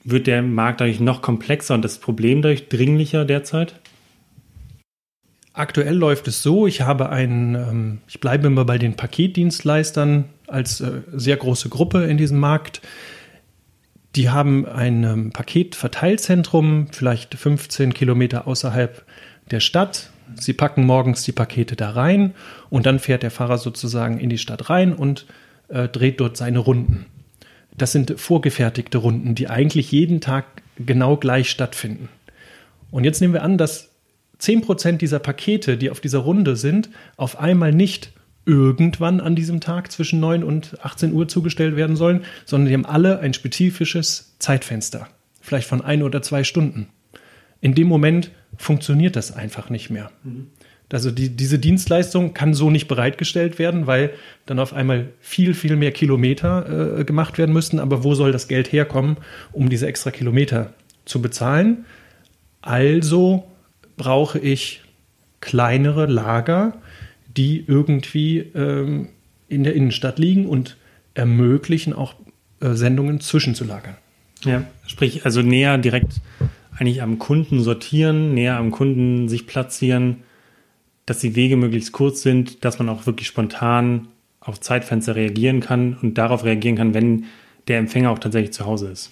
Wird 0.04 0.26
der 0.26 0.42
Markt 0.42 0.80
dadurch 0.80 1.00
noch 1.00 1.22
komplexer 1.22 1.74
und 1.74 1.84
das 1.84 1.98
Problem 1.98 2.42
dadurch 2.42 2.68
dringlicher 2.68 3.24
derzeit? 3.24 3.80
Aktuell 5.52 5.96
läuft 5.96 6.28
es 6.28 6.42
so, 6.42 6.66
ich 6.66 6.82
habe 6.82 7.10
einen, 7.10 7.54
ähm, 7.56 7.98
ich 8.06 8.20
bleibe 8.20 8.46
immer 8.46 8.64
bei 8.64 8.78
den 8.78 8.94
Paketdienstleistern 8.94 10.26
als 10.46 10.80
äh, 10.80 11.02
sehr 11.12 11.36
große 11.36 11.68
Gruppe 11.68 12.04
in 12.04 12.16
diesem 12.16 12.38
Markt. 12.38 12.80
Die 14.14 14.30
haben 14.30 14.66
ein 14.66 15.02
ähm, 15.04 15.30
Paketverteilzentrum, 15.32 16.88
vielleicht 16.92 17.34
15 17.34 17.92
Kilometer 17.92 18.46
außerhalb 18.46 19.04
der 19.50 19.60
Stadt. 19.60 20.10
Sie 20.36 20.52
packen 20.52 20.84
morgens 20.84 21.22
die 21.22 21.32
Pakete 21.32 21.76
da 21.76 21.90
rein 21.90 22.34
und 22.70 22.86
dann 22.86 22.98
fährt 22.98 23.22
der 23.22 23.30
Fahrer 23.30 23.58
sozusagen 23.58 24.18
in 24.18 24.30
die 24.30 24.38
Stadt 24.38 24.70
rein 24.70 24.92
und 24.92 25.26
äh, 25.68 25.88
dreht 25.88 26.20
dort 26.20 26.36
seine 26.36 26.58
Runden. 26.58 27.06
Das 27.76 27.92
sind 27.92 28.18
vorgefertigte 28.18 28.98
Runden, 28.98 29.34
die 29.34 29.48
eigentlich 29.48 29.92
jeden 29.92 30.20
Tag 30.20 30.46
genau 30.78 31.16
gleich 31.16 31.50
stattfinden. 31.50 32.08
Und 32.90 33.04
jetzt 33.04 33.20
nehmen 33.20 33.34
wir 33.34 33.42
an, 33.42 33.58
dass 33.58 33.90
10% 34.40 34.98
dieser 34.98 35.18
Pakete, 35.18 35.76
die 35.76 35.90
auf 35.90 36.00
dieser 36.00 36.18
Runde 36.18 36.56
sind, 36.56 36.90
auf 37.16 37.38
einmal 37.38 37.72
nicht 37.72 38.12
irgendwann 38.46 39.20
an 39.20 39.36
diesem 39.36 39.60
Tag 39.60 39.92
zwischen 39.92 40.20
9 40.20 40.42
und 40.42 40.78
18 40.82 41.12
Uhr 41.12 41.28
zugestellt 41.28 41.76
werden 41.76 41.96
sollen, 41.96 42.24
sondern 42.46 42.68
die 42.68 42.74
haben 42.74 42.86
alle 42.86 43.18
ein 43.20 43.34
spezifisches 43.34 44.36
Zeitfenster. 44.38 45.08
Vielleicht 45.40 45.68
von 45.68 45.82
ein 45.82 46.02
oder 46.02 46.22
zwei 46.22 46.44
Stunden. 46.44 46.88
In 47.60 47.74
dem 47.74 47.88
Moment 47.88 48.30
funktioniert 48.58 49.16
das 49.16 49.32
einfach 49.32 49.70
nicht 49.70 49.88
mehr. 49.88 50.10
Mhm. 50.22 50.48
Also 50.90 51.10
die, 51.10 51.30
diese 51.30 51.58
Dienstleistung 51.58 52.32
kann 52.32 52.54
so 52.54 52.70
nicht 52.70 52.88
bereitgestellt 52.88 53.58
werden, 53.58 53.86
weil 53.86 54.10
dann 54.46 54.58
auf 54.58 54.72
einmal 54.72 55.08
viel, 55.20 55.54
viel 55.54 55.76
mehr 55.76 55.92
Kilometer 55.92 56.98
äh, 56.98 57.04
gemacht 57.04 57.36
werden 57.38 57.52
müssten. 57.52 57.78
Aber 57.78 58.04
wo 58.04 58.14
soll 58.14 58.32
das 58.32 58.48
Geld 58.48 58.72
herkommen, 58.72 59.18
um 59.52 59.68
diese 59.68 59.86
extra 59.86 60.10
Kilometer 60.10 60.72
zu 61.04 61.20
bezahlen? 61.20 61.84
Also 62.62 63.44
brauche 63.96 64.38
ich 64.38 64.82
kleinere 65.40 66.06
Lager, 66.06 66.74
die 67.36 67.64
irgendwie 67.66 68.38
ähm, 68.54 69.10
in 69.48 69.64
der 69.64 69.74
Innenstadt 69.74 70.18
liegen 70.18 70.46
und 70.46 70.76
ermöglichen 71.14 71.92
auch 71.92 72.14
äh, 72.60 72.72
Sendungen 72.72 73.20
zwischenzulagern. 73.20 73.96
Ja, 74.44 74.64
sprich 74.86 75.24
also 75.24 75.42
näher 75.42 75.78
direkt 75.78 76.20
eigentlich 76.78 77.02
am 77.02 77.18
Kunden 77.18 77.60
sortieren, 77.60 78.34
näher 78.34 78.56
am 78.56 78.70
Kunden 78.70 79.28
sich 79.28 79.46
platzieren, 79.46 80.18
dass 81.06 81.18
die 81.18 81.34
Wege 81.34 81.56
möglichst 81.56 81.92
kurz 81.92 82.22
sind, 82.22 82.64
dass 82.64 82.78
man 82.78 82.88
auch 82.88 83.06
wirklich 83.06 83.26
spontan 83.26 84.08
auf 84.40 84.60
Zeitfenster 84.60 85.16
reagieren 85.16 85.60
kann 85.60 85.96
und 86.00 86.18
darauf 86.18 86.44
reagieren 86.44 86.76
kann, 86.76 86.94
wenn 86.94 87.24
der 87.66 87.78
Empfänger 87.78 88.10
auch 88.10 88.18
tatsächlich 88.18 88.52
zu 88.52 88.64
Hause 88.64 88.88
ist. 88.88 89.10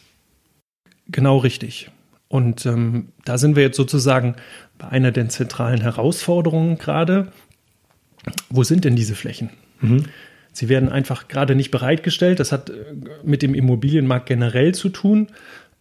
Genau 1.08 1.38
richtig. 1.38 1.90
Und 2.28 2.66
ähm, 2.66 3.08
da 3.24 3.38
sind 3.38 3.56
wir 3.56 3.62
jetzt 3.62 3.76
sozusagen 3.76 4.36
bei 4.78 4.88
einer 4.88 5.12
der 5.12 5.28
zentralen 5.28 5.80
Herausforderungen 5.80 6.78
gerade. 6.78 7.32
wo 8.50 8.64
sind 8.64 8.84
denn 8.84 8.96
diese 8.96 9.14
Flächen? 9.14 9.50
Mhm. 9.80 10.04
Sie 10.52 10.68
werden 10.68 10.88
einfach 10.88 11.28
gerade 11.28 11.54
nicht 11.54 11.70
bereitgestellt. 11.70 12.40
Das 12.40 12.50
hat 12.50 12.70
äh, 12.70 12.74
mit 13.22 13.42
dem 13.42 13.54
Immobilienmarkt 13.54 14.26
generell 14.26 14.74
zu 14.74 14.88
tun. 14.88 15.28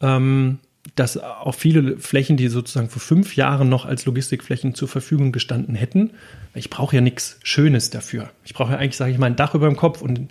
Ähm, 0.01 0.59
dass 0.93 1.17
auch 1.17 1.55
viele 1.55 1.97
Flächen, 1.97 2.37
die 2.37 2.47
sozusagen 2.47 2.89
vor 2.89 3.01
fünf 3.01 3.35
Jahren 3.35 3.69
noch 3.69 3.85
als 3.85 4.05
Logistikflächen 4.05 4.75
zur 4.75 4.87
Verfügung 4.87 5.31
gestanden 5.31 5.73
hätten, 5.73 6.11
ich 6.53 6.69
brauche 6.69 6.95
ja 6.95 7.01
nichts 7.01 7.39
Schönes 7.43 7.89
dafür. 7.89 8.29
Ich 8.43 8.53
brauche 8.53 8.73
ja 8.73 8.77
eigentlich, 8.77 8.97
sage 8.97 9.11
ich 9.11 9.17
mal, 9.17 9.25
ein 9.25 9.35
Dach 9.35 9.55
über 9.55 9.67
dem 9.67 9.75
Kopf 9.75 10.01
und 10.01 10.29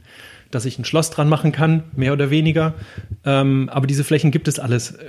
dass 0.50 0.64
ich 0.64 0.78
ein 0.78 0.84
Schloss 0.84 1.10
dran 1.10 1.28
machen 1.28 1.50
kann, 1.50 1.84
mehr 1.96 2.12
oder 2.12 2.30
weniger. 2.30 2.74
Ähm, 3.24 3.68
aber 3.68 3.86
diese 3.86 4.04
Flächen 4.04 4.30
gibt 4.30 4.46
es 4.46 4.60
alles 4.60 4.92
äh, 4.92 5.06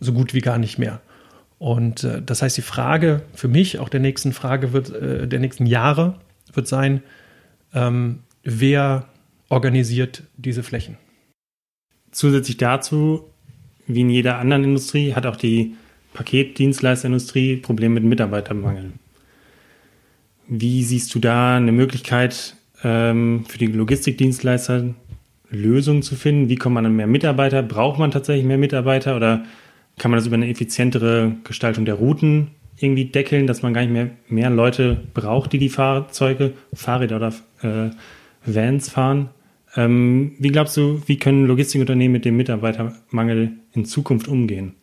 so 0.00 0.14
gut 0.14 0.32
wie 0.32 0.40
gar 0.40 0.58
nicht 0.58 0.78
mehr. 0.78 1.00
Und 1.58 2.04
äh, 2.04 2.22
das 2.22 2.40
heißt, 2.40 2.56
die 2.56 2.62
Frage 2.62 3.22
für 3.34 3.48
mich, 3.48 3.78
auch 3.78 3.88
der 3.88 4.00
nächsten 4.00 4.32
Frage 4.32 4.72
wird, 4.72 4.90
äh, 4.90 5.28
der 5.28 5.40
nächsten 5.40 5.66
Jahre, 5.66 6.18
wird 6.52 6.66
sein, 6.66 7.02
ähm, 7.74 8.20
wer 8.42 9.06
organisiert 9.48 10.22
diese 10.36 10.62
Flächen? 10.62 10.96
Zusätzlich 12.10 12.56
dazu 12.56 13.28
wie 13.88 14.02
in 14.02 14.10
jeder 14.10 14.38
anderen 14.38 14.64
Industrie 14.64 15.14
hat 15.14 15.26
auch 15.26 15.36
die 15.36 15.74
Paketdienstleisterindustrie 16.12 17.56
Probleme 17.56 17.94
mit 17.94 18.04
Mitarbeitermangel. 18.04 18.92
Wie 20.46 20.82
siehst 20.82 21.14
du 21.14 21.18
da 21.18 21.56
eine 21.56 21.72
Möglichkeit 21.72 22.56
ähm, 22.84 23.44
für 23.48 23.58
die 23.58 23.66
Logistikdienstleister 23.66 24.94
Lösungen 25.50 26.02
zu 26.02 26.14
finden? 26.14 26.48
Wie 26.48 26.56
kommt 26.56 26.74
man 26.74 26.86
an 26.86 26.96
mehr 26.96 27.06
Mitarbeiter? 27.06 27.62
Braucht 27.62 27.98
man 27.98 28.10
tatsächlich 28.10 28.46
mehr 28.46 28.58
Mitarbeiter 28.58 29.16
oder 29.16 29.44
kann 29.98 30.10
man 30.10 30.18
das 30.18 30.26
über 30.26 30.36
eine 30.36 30.48
effizientere 30.48 31.32
Gestaltung 31.44 31.84
der 31.84 31.94
Routen 31.94 32.48
irgendwie 32.78 33.06
deckeln, 33.06 33.46
dass 33.46 33.62
man 33.62 33.74
gar 33.74 33.80
nicht 33.82 33.92
mehr 33.92 34.10
mehr 34.28 34.50
Leute 34.50 35.00
braucht, 35.14 35.52
die 35.52 35.58
die 35.58 35.68
Fahrzeuge, 35.68 36.52
Fahrräder 36.72 37.16
oder 37.16 37.32
äh, 37.62 37.90
Vans 38.44 38.90
fahren? 38.90 39.30
Ähm, 39.76 40.34
wie 40.38 40.48
glaubst 40.48 40.76
du, 40.76 41.02
wie 41.06 41.18
können 41.18 41.46
Logistikunternehmen 41.46 42.12
mit 42.12 42.24
dem 42.24 42.36
Mitarbeitermangel 42.36 43.52
in 43.72 43.84
Zukunft 43.84 44.28
umgehen? 44.28 44.74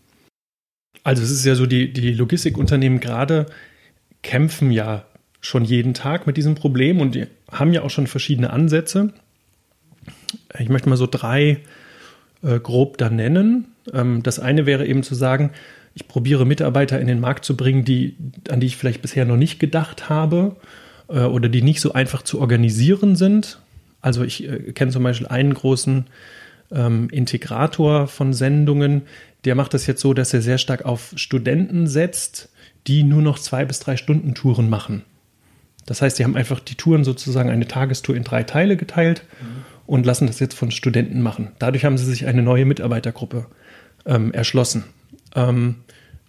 Also 1.04 1.24
es 1.24 1.32
ist 1.32 1.46
ja 1.46 1.56
so, 1.56 1.66
die, 1.66 1.92
die 1.94 2.14
Logistikunternehmen 2.14 3.00
gerade 3.00 3.46
kämpfen 4.22 4.72
ja 4.72 5.06
schon 5.42 5.64
jeden 5.64 5.94
Tag 5.94 6.26
mit 6.26 6.38
diesem 6.38 6.56
Problem 6.56 7.00
und 7.00 7.16
die 7.16 7.28
haben 7.52 7.74
ja 7.74 7.84
auch 7.84 7.90
schon 7.90 8.08
verschiedene 8.08 8.50
Ansätze. 8.50 9.14
Ich 10.58 10.70
möchte 10.70 10.90
mal 10.90 10.98
so 10.98 11.08
drei 11.08 11.60
äh, 12.42 12.60
grob 12.60 12.98
da 12.98 13.10
nennen. 13.10 13.68
Ähm, 13.94 14.24
das 14.24 14.40
eine 14.40 14.66
wäre 14.66 14.86
eben 14.88 15.04
zu 15.04 15.16
sagen, 15.16 15.52
ich 15.94 16.08
probiere 16.08 16.46
Mitarbeiter 16.46 17.00
in 17.00 17.08
den 17.08 17.20
Markt 17.20 17.46
zu 17.46 17.56
bringen, 17.56 17.86
die, 17.86 18.16
an 18.50 18.60
die 18.60 18.68
ich 18.68 18.78
vielleicht 18.78 19.02
bisher 19.02 19.26
noch 19.26 19.38
nicht 19.38 19.60
gedacht 19.60 20.10
habe 20.10 20.58
äh, 21.08 21.22
oder 21.22 21.50
die 21.50 21.62
nicht 21.62 21.82
so 21.82 21.94
einfach 21.94 22.22
zu 22.24 22.42
organisieren 22.42 23.16
sind. 23.16 23.60
Also 24.06 24.24
ich 24.24 24.48
äh, 24.48 24.72
kenne 24.74 24.92
zum 24.92 25.02
Beispiel 25.02 25.26
einen 25.26 25.56
großen 25.56 26.06
ähm, 26.72 27.10
Integrator 27.10 28.08
von 28.08 28.34
Sendungen, 28.34 29.02
der 29.46 29.56
macht 29.56 29.74
das 29.74 29.88
jetzt 29.88 30.00
so, 30.00 30.14
dass 30.14 30.32
er 30.32 30.44
sehr 30.44 30.60
stark 30.60 30.86
auf 30.86 31.14
Studenten 31.16 31.88
setzt, 31.88 32.50
die 32.86 33.02
nur 33.02 33.24
noch 33.24 33.40
zwei 33.40 33.66
bis 33.66 33.80
drei 33.80 33.98
Stunden 33.98 34.36
Touren 34.36 34.70
machen. 34.70 35.02
Das 35.88 36.04
heißt, 36.04 36.18
sie 36.18 36.24
haben 36.24 36.36
einfach 36.36 36.60
die 36.60 36.76
Touren 36.76 37.04
sozusagen 37.04 37.50
eine 37.50 37.68
Tagestour 37.68 38.16
in 38.16 38.24
drei 38.24 38.44
Teile 38.44 38.78
geteilt 38.78 39.24
mhm. 39.42 39.64
und 39.88 40.06
lassen 40.06 40.28
das 40.28 40.40
jetzt 40.40 40.56
von 40.56 40.70
Studenten 40.70 41.24
machen. 41.24 41.54
Dadurch 41.58 41.84
haben 41.84 41.98
sie 41.98 42.06
sich 42.06 42.28
eine 42.28 42.44
neue 42.44 42.66
Mitarbeitergruppe 42.66 43.48
ähm, 44.06 44.32
erschlossen. 44.34 44.84
Ähm, 45.36 45.78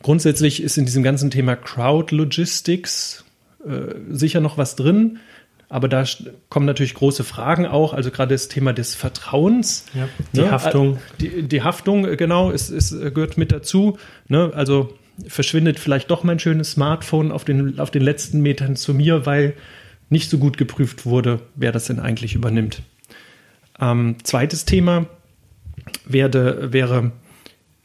grundsätzlich 0.02 0.62
ist 0.62 0.78
in 0.78 0.87
diesem 0.87 1.02
ganzen 1.02 1.30
Thema 1.30 1.56
Crowd 1.56 2.14
Logistics 2.14 3.26
äh, 3.66 3.95
sicher 4.09 4.40
noch 4.40 4.56
was 4.56 4.76
drin. 4.76 5.18
Aber 5.68 5.88
da 5.88 6.04
kommen 6.49 6.66
natürlich 6.66 6.94
große 6.94 7.25
Fragen 7.25 7.66
auch, 7.66 7.92
also 7.92 8.11
gerade 8.11 8.35
das 8.35 8.49
Thema 8.49 8.73
des 8.73 8.94
Vertrauens. 8.94 9.87
Ja, 9.94 10.08
die 10.32 10.40
ne? 10.40 10.50
Haftung. 10.50 10.99
Die, 11.20 11.42
die, 11.42 11.62
Haftung, 11.62 12.06
äh, 12.06 12.16
genau, 12.16 12.50
ist, 12.50 12.70
ist, 12.70 12.92
äh, 12.92 13.11
gehört 13.11 13.37
mit 13.37 13.50
dazu. 13.50 13.99
Ne? 14.28 14.52
Also 14.54 14.94
verschwindet 15.26 15.80
vielleicht 15.80 16.11
doch 16.11 16.23
mein 16.23 16.38
schönes 16.38 16.73
Smartphone 16.73 17.32
auf 17.32 17.44
den, 17.44 17.80
auf 17.80 17.90
den 17.90 18.02
letzten 18.02 18.40
Metern 18.40 18.76
zu 18.76 18.94
mir, 18.94 19.26
weil 19.26 19.54
nicht 20.08 20.30
so 20.30 20.38
gut 20.38 20.56
geprüft 20.56 21.04
wurde, 21.04 21.40
wer 21.56 21.73
das 21.73 21.87
denn 21.87 21.99
eigentlich 21.99 22.35
übernimmt. 22.35 22.82
Ähm, 23.80 24.16
zweites 24.23 24.66
Thema 24.66 25.06
werde, 26.04 26.73
wäre 26.73 27.12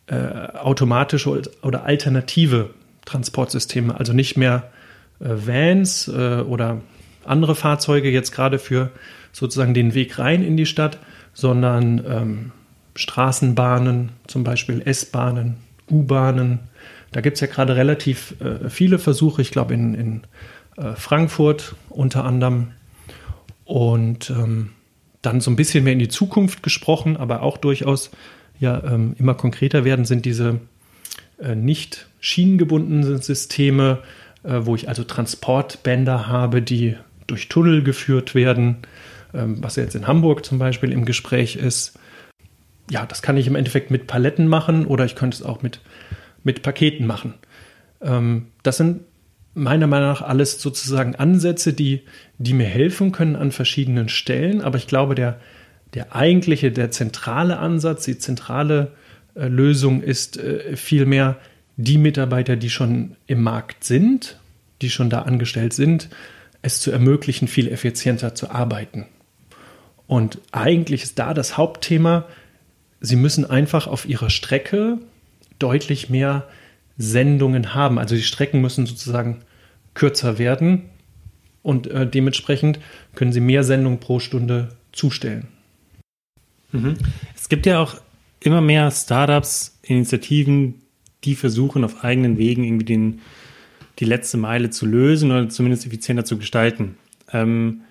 äh, 0.07 0.15
automatische 0.15 1.41
oder 1.61 1.85
alternative 1.85 2.71
Transportsysteme, 3.05 3.97
also 3.97 4.13
nicht 4.13 4.37
mehr 4.37 4.71
äh, 5.19 5.29
Vans 5.29 6.07
äh, 6.07 6.41
oder 6.41 6.81
andere 7.25 7.55
Fahrzeuge 7.55 8.09
jetzt 8.09 8.31
gerade 8.31 8.59
für 8.59 8.91
sozusagen 9.31 9.73
den 9.73 9.93
Weg 9.93 10.19
rein 10.19 10.43
in 10.43 10.57
die 10.57 10.65
Stadt, 10.65 10.99
sondern 11.33 12.03
ähm, 12.07 12.51
Straßenbahnen, 12.95 14.09
zum 14.27 14.43
Beispiel 14.43 14.81
S-Bahnen, 14.83 15.57
U-Bahnen. 15.89 16.59
Da 17.11 17.21
gibt 17.21 17.35
es 17.35 17.41
ja 17.41 17.47
gerade 17.47 17.75
relativ 17.75 18.35
äh, 18.41 18.69
viele 18.69 18.99
Versuche, 18.99 19.41
ich 19.41 19.51
glaube 19.51 19.73
in, 19.73 19.93
in 19.93 20.21
äh, 20.77 20.95
Frankfurt 20.95 21.75
unter 21.89 22.25
anderem. 22.25 22.71
Und 23.65 24.29
ähm, 24.29 24.71
dann 25.21 25.39
so 25.39 25.51
ein 25.51 25.55
bisschen 25.55 25.83
mehr 25.83 25.93
in 25.93 25.99
die 25.99 26.09
Zukunft 26.09 26.63
gesprochen, 26.63 27.15
aber 27.15 27.41
auch 27.41 27.57
durchaus 27.57 28.11
ja 28.59 28.83
ähm, 28.83 29.15
immer 29.17 29.33
konkreter 29.33 29.85
werden, 29.85 30.05
sind 30.05 30.25
diese 30.25 30.59
äh, 31.39 31.55
nicht 31.55 32.07
schienengebundenen 32.19 33.21
Systeme, 33.21 33.99
äh, 34.43 34.59
wo 34.61 34.75
ich 34.75 34.89
also 34.89 35.03
Transportbänder 35.03 36.27
habe, 36.27 36.61
die 36.61 36.95
durch 37.27 37.49
Tunnel 37.49 37.83
geführt 37.83 38.35
werden, 38.35 38.77
ähm, 39.33 39.57
was 39.61 39.75
jetzt 39.75 39.95
in 39.95 40.07
Hamburg 40.07 40.45
zum 40.45 40.59
Beispiel 40.59 40.91
im 40.91 41.05
Gespräch 41.05 41.55
ist. 41.55 41.97
Ja, 42.89 43.05
das 43.05 43.21
kann 43.21 43.37
ich 43.37 43.47
im 43.47 43.55
Endeffekt 43.55 43.91
mit 43.91 44.07
Paletten 44.07 44.47
machen 44.47 44.85
oder 44.85 45.05
ich 45.05 45.15
könnte 45.15 45.35
es 45.35 45.43
auch 45.43 45.61
mit, 45.61 45.79
mit 46.43 46.61
Paketen 46.61 47.07
machen. 47.07 47.35
Ähm, 48.01 48.47
das 48.63 48.77
sind 48.77 49.01
meiner 49.53 49.87
Meinung 49.87 50.09
nach 50.09 50.21
alles 50.21 50.61
sozusagen 50.61 51.15
Ansätze, 51.15 51.73
die, 51.73 52.03
die 52.37 52.53
mir 52.53 52.65
helfen 52.65 53.11
können 53.11 53.35
an 53.35 53.51
verschiedenen 53.51 54.09
Stellen. 54.09 54.61
Aber 54.61 54.77
ich 54.77 54.87
glaube, 54.87 55.15
der, 55.15 55.39
der 55.93 56.15
eigentliche, 56.15 56.71
der 56.71 56.91
zentrale 56.91 57.57
Ansatz, 57.59 58.05
die 58.05 58.17
zentrale 58.17 58.93
äh, 59.35 59.47
Lösung 59.47 60.01
ist 60.01 60.37
äh, 60.37 60.75
vielmehr 60.75 61.37
die 61.77 61.97
Mitarbeiter, 61.97 62.55
die 62.55 62.69
schon 62.69 63.15
im 63.27 63.43
Markt 63.43 63.83
sind, 63.83 64.37
die 64.81 64.89
schon 64.89 65.09
da 65.09 65.23
angestellt 65.23 65.73
sind, 65.73 66.09
es 66.61 66.79
zu 66.79 66.91
ermöglichen, 66.91 67.47
viel 67.47 67.67
effizienter 67.67 68.35
zu 68.35 68.51
arbeiten. 68.51 69.07
Und 70.07 70.39
eigentlich 70.51 71.03
ist 71.03 71.19
da 71.19 71.33
das 71.33 71.57
Hauptthema, 71.57 72.25
Sie 73.03 73.15
müssen 73.15 73.49
einfach 73.49 73.87
auf 73.87 74.07
Ihrer 74.07 74.29
Strecke 74.29 74.99
deutlich 75.57 76.09
mehr 76.09 76.47
Sendungen 76.97 77.73
haben. 77.73 77.97
Also 77.97 78.15
die 78.15 78.21
Strecken 78.21 78.61
müssen 78.61 78.85
sozusagen 78.85 79.41
kürzer 79.93 80.37
werden 80.37 80.89
und 81.63 81.87
äh, 81.87 82.07
dementsprechend 82.07 82.79
können 83.15 83.33
Sie 83.33 83.39
mehr 83.39 83.63
Sendungen 83.63 83.99
pro 83.99 84.19
Stunde 84.19 84.69
zustellen. 84.91 85.47
Mhm. 86.71 86.97
Es 87.35 87.49
gibt 87.49 87.65
ja 87.65 87.79
auch 87.79 87.95
immer 88.39 88.61
mehr 88.61 88.91
Startups, 88.91 89.79
Initiativen, 89.81 90.75
die 91.23 91.35
versuchen 91.35 91.83
auf 91.83 92.03
eigenen 92.03 92.37
Wegen 92.37 92.63
irgendwie 92.63 92.85
den 92.85 93.21
die 94.01 94.05
letzte 94.05 94.37
Meile 94.37 94.71
zu 94.71 94.85
lösen 94.85 95.31
oder 95.31 95.47
zumindest 95.47 95.85
effizienter 95.85 96.25
zu 96.25 96.37
gestalten. 96.37 96.97
Ähm, 97.31 97.81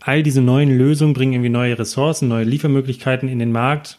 all 0.00 0.22
diese 0.22 0.42
neuen 0.42 0.76
Lösungen 0.76 1.14
bringen 1.14 1.32
irgendwie 1.32 1.50
neue 1.50 1.78
Ressourcen, 1.78 2.28
neue 2.28 2.44
Liefermöglichkeiten 2.44 3.28
in 3.28 3.38
den 3.38 3.50
Markt. 3.50 3.98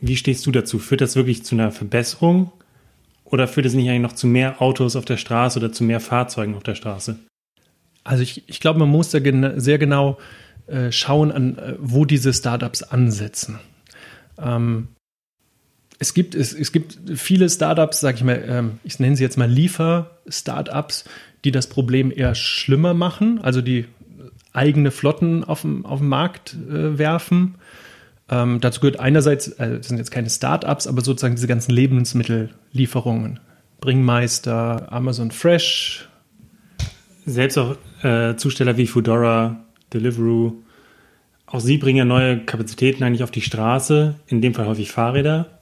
Wie 0.00 0.16
stehst 0.16 0.46
du 0.46 0.50
dazu? 0.50 0.78
Führt 0.78 1.02
das 1.02 1.14
wirklich 1.14 1.44
zu 1.44 1.54
einer 1.54 1.70
Verbesserung 1.70 2.50
oder 3.24 3.46
führt 3.46 3.66
es 3.66 3.74
nicht 3.74 3.88
eigentlich 3.88 4.02
noch 4.02 4.14
zu 4.14 4.26
mehr 4.26 4.62
Autos 4.62 4.96
auf 4.96 5.04
der 5.04 5.18
Straße 5.18 5.58
oder 5.58 5.72
zu 5.72 5.84
mehr 5.84 6.00
Fahrzeugen 6.00 6.54
auf 6.54 6.62
der 6.62 6.74
Straße? 6.74 7.18
Also 8.02 8.22
ich, 8.22 8.48
ich 8.48 8.60
glaube, 8.60 8.78
man 8.78 8.88
muss 8.88 9.10
da 9.10 9.18
gen 9.18 9.60
sehr 9.60 9.78
genau 9.78 10.18
äh, 10.66 10.90
schauen, 10.90 11.32
an, 11.32 11.58
äh, 11.58 11.74
wo 11.78 12.06
diese 12.06 12.32
Startups 12.32 12.82
ansetzen. 12.82 13.58
Ähm, 14.38 14.88
es 15.98 16.14
gibt, 16.14 16.34
es, 16.34 16.52
es 16.52 16.72
gibt 16.72 16.98
viele 17.14 17.48
Startups, 17.48 18.00
sage 18.00 18.16
ich 18.16 18.24
mal, 18.24 18.42
ähm, 18.46 18.78
ich 18.84 18.98
nenne 18.98 19.16
sie 19.16 19.22
jetzt 19.22 19.38
mal 19.38 19.48
Liefer-Startups, 19.48 21.04
die 21.44 21.52
das 21.52 21.68
Problem 21.68 22.12
eher 22.14 22.34
schlimmer 22.34 22.94
machen, 22.94 23.40
also 23.42 23.60
die 23.60 23.86
eigene 24.52 24.90
Flotten 24.90 25.44
auf 25.44 25.62
dem, 25.62 25.84
auf 25.84 26.00
den 26.00 26.08
Markt 26.08 26.56
äh, 26.68 26.98
werfen. 26.98 27.56
Ähm, 28.28 28.60
dazu 28.60 28.80
gehört 28.80 29.00
einerseits, 29.00 29.48
äh, 29.48 29.78
das 29.78 29.88
sind 29.88 29.98
jetzt 29.98 30.10
keine 30.10 30.30
Startups, 30.30 30.86
aber 30.86 31.02
sozusagen 31.02 31.34
diese 31.34 31.46
ganzen 31.46 31.72
Lebensmittellieferungen. 31.72 33.40
Bringmeister, 33.80 34.92
Amazon 34.92 35.30
Fresh. 35.30 36.08
Selbst 37.26 37.58
auch 37.58 37.76
äh, 38.02 38.36
Zusteller 38.36 38.76
wie 38.76 38.86
Foodora, 38.86 39.64
Deliveroo. 39.92 40.62
Auch 41.46 41.60
sie 41.60 41.78
bringen 41.78 41.98
ja 41.98 42.04
neue 42.04 42.40
Kapazitäten 42.40 43.04
eigentlich 43.04 43.22
auf 43.22 43.30
die 43.30 43.42
Straße, 43.42 44.14
in 44.26 44.40
dem 44.40 44.54
Fall 44.54 44.66
häufig 44.66 44.90
Fahrräder 44.90 45.53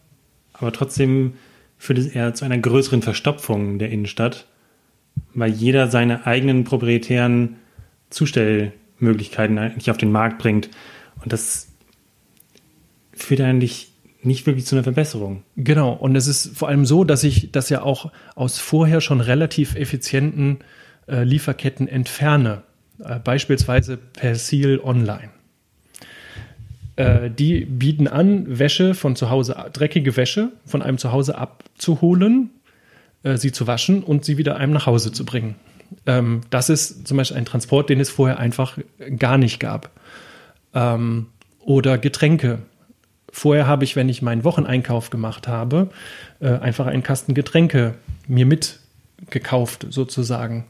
aber 0.62 0.72
trotzdem 0.72 1.34
führt 1.78 1.98
es 1.98 2.06
eher 2.06 2.32
zu 2.34 2.44
einer 2.44 2.58
größeren 2.58 3.02
Verstopfung 3.02 3.78
der 3.78 3.90
Innenstadt 3.90 4.46
weil 5.34 5.50
jeder 5.50 5.88
seine 5.88 6.26
eigenen 6.26 6.64
proprietären 6.64 7.56
Zustellmöglichkeiten 8.10 9.58
eigentlich 9.58 9.90
auf 9.90 9.96
den 9.96 10.12
Markt 10.12 10.38
bringt. 10.38 10.70
Und 11.22 11.32
das 11.32 11.68
führt 13.12 13.40
eigentlich 13.40 13.92
nicht 14.22 14.46
wirklich 14.46 14.66
zu 14.66 14.76
einer 14.76 14.84
Verbesserung. 14.84 15.42
Genau, 15.56 15.92
und 15.92 16.14
es 16.14 16.26
ist 16.26 16.56
vor 16.56 16.68
allem 16.68 16.86
so, 16.86 17.04
dass 17.04 17.24
ich 17.24 17.50
das 17.50 17.70
ja 17.70 17.82
auch 17.82 18.12
aus 18.36 18.58
vorher 18.58 19.00
schon 19.00 19.20
relativ 19.20 19.74
effizienten 19.74 20.58
äh, 21.08 21.24
Lieferketten 21.24 21.88
entferne. 21.88 22.62
Äh, 23.02 23.18
beispielsweise 23.18 23.96
Persil 23.96 24.80
Online. 24.80 25.30
Äh, 27.02 27.30
die 27.30 27.64
bieten 27.64 28.08
an, 28.08 28.58
Wäsche 28.58 28.94
von 28.94 29.16
zu 29.16 29.30
Hause, 29.30 29.56
dreckige 29.72 30.16
Wäsche 30.16 30.52
von 30.64 30.82
einem 30.82 30.98
zu 30.98 31.12
Hause 31.12 31.36
abzuholen, 31.36 32.50
äh, 33.22 33.36
sie 33.36 33.52
zu 33.52 33.66
waschen 33.66 34.02
und 34.02 34.24
sie 34.24 34.38
wieder 34.38 34.56
einem 34.56 34.72
nach 34.72 34.86
Hause 34.86 35.12
zu 35.12 35.24
bringen. 35.24 35.56
Ähm, 36.06 36.42
das 36.50 36.68
ist 36.68 37.06
zum 37.06 37.16
Beispiel 37.16 37.36
ein 37.36 37.44
Transport, 37.44 37.90
den 37.90 38.00
es 38.00 38.10
vorher 38.10 38.38
einfach 38.38 38.78
gar 39.18 39.38
nicht 39.38 39.60
gab. 39.60 39.90
Ähm, 40.74 41.26
oder 41.60 41.98
Getränke 41.98 42.60
Vorher 43.32 43.66
habe 43.66 43.84
ich, 43.84 43.96
wenn 43.96 44.10
ich 44.10 44.20
meinen 44.20 44.44
Wocheneinkauf 44.44 45.08
gemacht 45.08 45.48
habe, 45.48 45.88
äh, 46.40 46.50
einfach 46.50 46.86
einen 46.86 47.02
Kasten 47.02 47.32
Getränke 47.32 47.94
mir 48.28 48.44
mitgekauft, 48.44 49.86
sozusagen. 49.88 50.66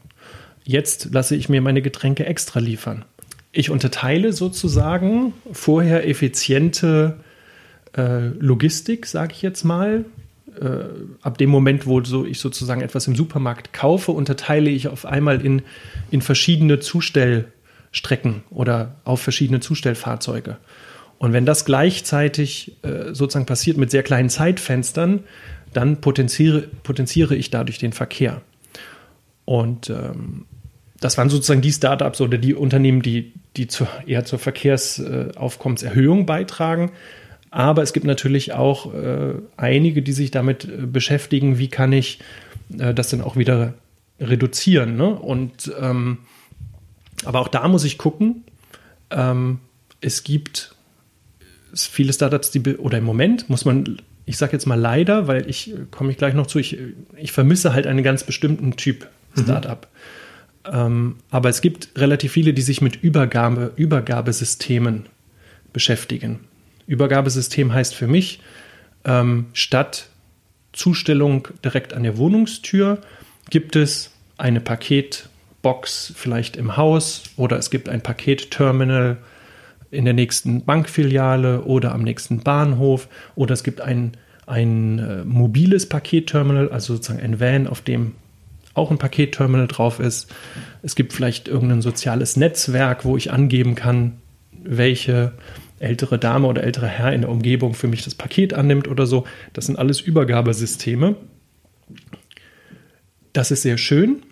Jetzt 0.63 1.09
lasse 1.11 1.35
ich 1.35 1.49
mir 1.49 1.61
meine 1.61 1.81
Getränke 1.81 2.25
extra 2.25 2.61
liefern. 2.61 3.03
Ich 3.55 3.69
unterteile 3.69 4.33
sozusagen 4.33 5.33
vorher 5.51 6.07
effiziente 6.09 7.19
äh, 7.95 8.29
Logistik, 8.39 9.05
sage 9.05 9.33
ich 9.33 9.43
jetzt 9.43 9.63
mal. 9.63 10.05
Äh, 10.59 10.85
ab 11.21 11.37
dem 11.37 11.51
Moment, 11.51 11.85
wo 11.85 12.03
so 12.03 12.25
ich 12.25 12.39
sozusagen 12.39 12.81
etwas 12.81 13.05
im 13.05 13.15
Supermarkt 13.15 13.71
kaufe, 13.71 14.11
unterteile 14.11 14.71
ich 14.71 14.87
auf 14.87 15.05
einmal 15.05 15.45
in, 15.45 15.61
in 16.09 16.21
verschiedene 16.21 16.79
Zustellstrecken 16.79 18.41
oder 18.49 18.95
auf 19.03 19.21
verschiedene 19.21 19.59
Zustellfahrzeuge. 19.59 20.57
Und 21.19 21.31
wenn 21.31 21.45
das 21.45 21.63
gleichzeitig 21.63 22.75
äh, 22.81 23.13
sozusagen 23.13 23.45
passiert 23.45 23.77
mit 23.77 23.91
sehr 23.91 24.03
kleinen 24.03 24.29
Zeitfenstern, 24.29 25.19
dann 25.73 26.01
potenziere, 26.01 26.61
potenziere 26.81 27.35
ich 27.35 27.51
dadurch 27.51 27.77
den 27.77 27.93
Verkehr. 27.93 28.41
Und 29.45 29.91
ähm, 29.91 30.45
das 31.03 31.17
waren 31.17 31.29
sozusagen 31.29 31.61
die 31.61 31.71
Startups 31.71 32.21
oder 32.21 32.37
die 32.37 32.53
Unternehmen, 32.53 33.01
die, 33.01 33.33
die 33.57 33.67
zu, 33.67 33.85
eher 34.07 34.23
zur 34.23 34.39
Verkehrsaufkommenserhöhung 34.39 36.25
beitragen. 36.25 36.91
Aber 37.51 37.83
es 37.83 37.91
gibt 37.91 38.05
natürlich 38.05 38.53
auch 38.53 38.93
äh, 38.93 39.33
einige, 39.57 40.01
die 40.01 40.13
sich 40.13 40.31
damit 40.31 40.63
äh, 40.63 40.85
beschäftigen, 40.85 41.57
wie 41.59 41.67
kann 41.67 41.91
ich 41.91 42.19
äh, 42.79 42.93
das 42.93 43.09
dann 43.09 43.21
auch 43.21 43.35
wieder 43.35 43.73
reduzieren. 44.19 44.95
Ne? 44.95 45.09
Und 45.09 45.71
ähm, 45.79 46.19
aber 47.25 47.41
auch 47.41 47.49
da 47.49 47.67
muss 47.67 47.83
ich 47.83 47.97
gucken. 47.97 48.45
Ähm, 49.09 49.59
es 49.99 50.23
gibt 50.23 50.73
viele 51.75 52.13
Startups, 52.13 52.51
die, 52.51 52.61
oder 52.77 52.97
im 52.97 53.03
Moment 53.03 53.49
muss 53.49 53.65
man, 53.65 53.97
ich 54.25 54.37
sage 54.37 54.53
jetzt 54.53 54.65
mal 54.67 54.79
leider, 54.79 55.27
weil 55.27 55.49
ich 55.49 55.73
komme 55.91 56.11
ich 56.11 56.17
gleich 56.17 56.33
noch 56.33 56.47
zu, 56.47 56.59
ich, 56.59 56.77
ich 57.17 57.33
vermisse 57.33 57.73
halt 57.73 57.87
einen 57.87 58.03
ganz 58.03 58.23
bestimmten 58.23 58.77
Typ 58.77 59.07
mhm. 59.35 59.43
Startup. 59.43 59.81
Mhm. 59.81 60.22
Ähm, 60.71 61.17
aber 61.29 61.49
es 61.49 61.61
gibt 61.61 61.89
relativ 61.97 62.31
viele, 62.31 62.53
die 62.53 62.61
sich 62.61 62.81
mit 62.81 62.95
Übergabe, 63.03 63.73
Übergabesystemen 63.75 65.07
beschäftigen. 65.73 66.41
Übergabesystem 66.87 67.73
heißt 67.73 67.95
für 67.95 68.07
mich, 68.07 68.39
ähm, 69.05 69.47
statt 69.53 70.09
Zustellung 70.71 71.47
direkt 71.63 71.93
an 71.93 72.03
der 72.03 72.17
Wohnungstür 72.17 72.99
gibt 73.49 73.75
es 73.75 74.11
eine 74.37 74.59
Paketbox 74.59 76.13
vielleicht 76.15 76.57
im 76.57 76.77
Haus 76.77 77.23
oder 77.35 77.57
es 77.57 77.69
gibt 77.69 77.89
ein 77.89 78.01
Paketterminal 78.01 79.17
in 79.91 80.05
der 80.05 80.13
nächsten 80.13 80.65
Bankfiliale 80.65 81.61
oder 81.61 81.91
am 81.93 82.01
nächsten 82.01 82.39
Bahnhof 82.39 83.07
oder 83.35 83.53
es 83.53 83.63
gibt 83.63 83.81
ein, 83.81 84.13
ein 84.47 84.99
äh, 84.99 85.23
mobiles 85.23 85.87
Paketterminal, 85.87 86.69
also 86.69 86.95
sozusagen 86.95 87.23
ein 87.23 87.39
Van, 87.39 87.67
auf 87.67 87.81
dem 87.81 88.13
auch 88.73 88.91
ein 88.91 88.97
Paketterminal 88.97 89.67
drauf 89.67 89.99
ist. 89.99 90.33
Es 90.81 90.95
gibt 90.95 91.13
vielleicht 91.13 91.47
irgendein 91.47 91.81
soziales 91.81 92.37
Netzwerk, 92.37 93.05
wo 93.05 93.17
ich 93.17 93.31
angeben 93.31 93.75
kann, 93.75 94.21
welche 94.51 95.33
ältere 95.79 96.17
Dame 96.17 96.47
oder 96.47 96.63
ältere 96.63 96.87
Herr 96.87 97.13
in 97.13 97.21
der 97.21 97.29
Umgebung 97.29 97.73
für 97.73 97.87
mich 97.87 98.03
das 98.03 98.15
Paket 98.15 98.53
annimmt 98.53 98.87
oder 98.87 99.05
so. 99.05 99.25
Das 99.51 99.65
sind 99.65 99.77
alles 99.77 99.99
Übergabesysteme. 100.01 101.15
Das 103.33 103.51
ist 103.51 103.63
sehr 103.63 103.77
schön, 103.77 104.23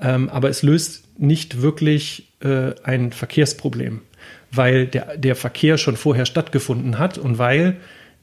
ähm, 0.00 0.28
aber 0.28 0.48
es 0.48 0.62
löst 0.62 1.18
nicht 1.18 1.62
wirklich 1.62 2.32
äh, 2.40 2.72
ein 2.84 3.12
Verkehrsproblem 3.12 4.02
weil 4.50 4.86
der, 4.86 5.16
der 5.16 5.36
Verkehr 5.36 5.78
schon 5.78 5.96
vorher 5.96 6.26
stattgefunden 6.26 6.98
hat 6.98 7.18
und 7.18 7.38
weil 7.38 7.76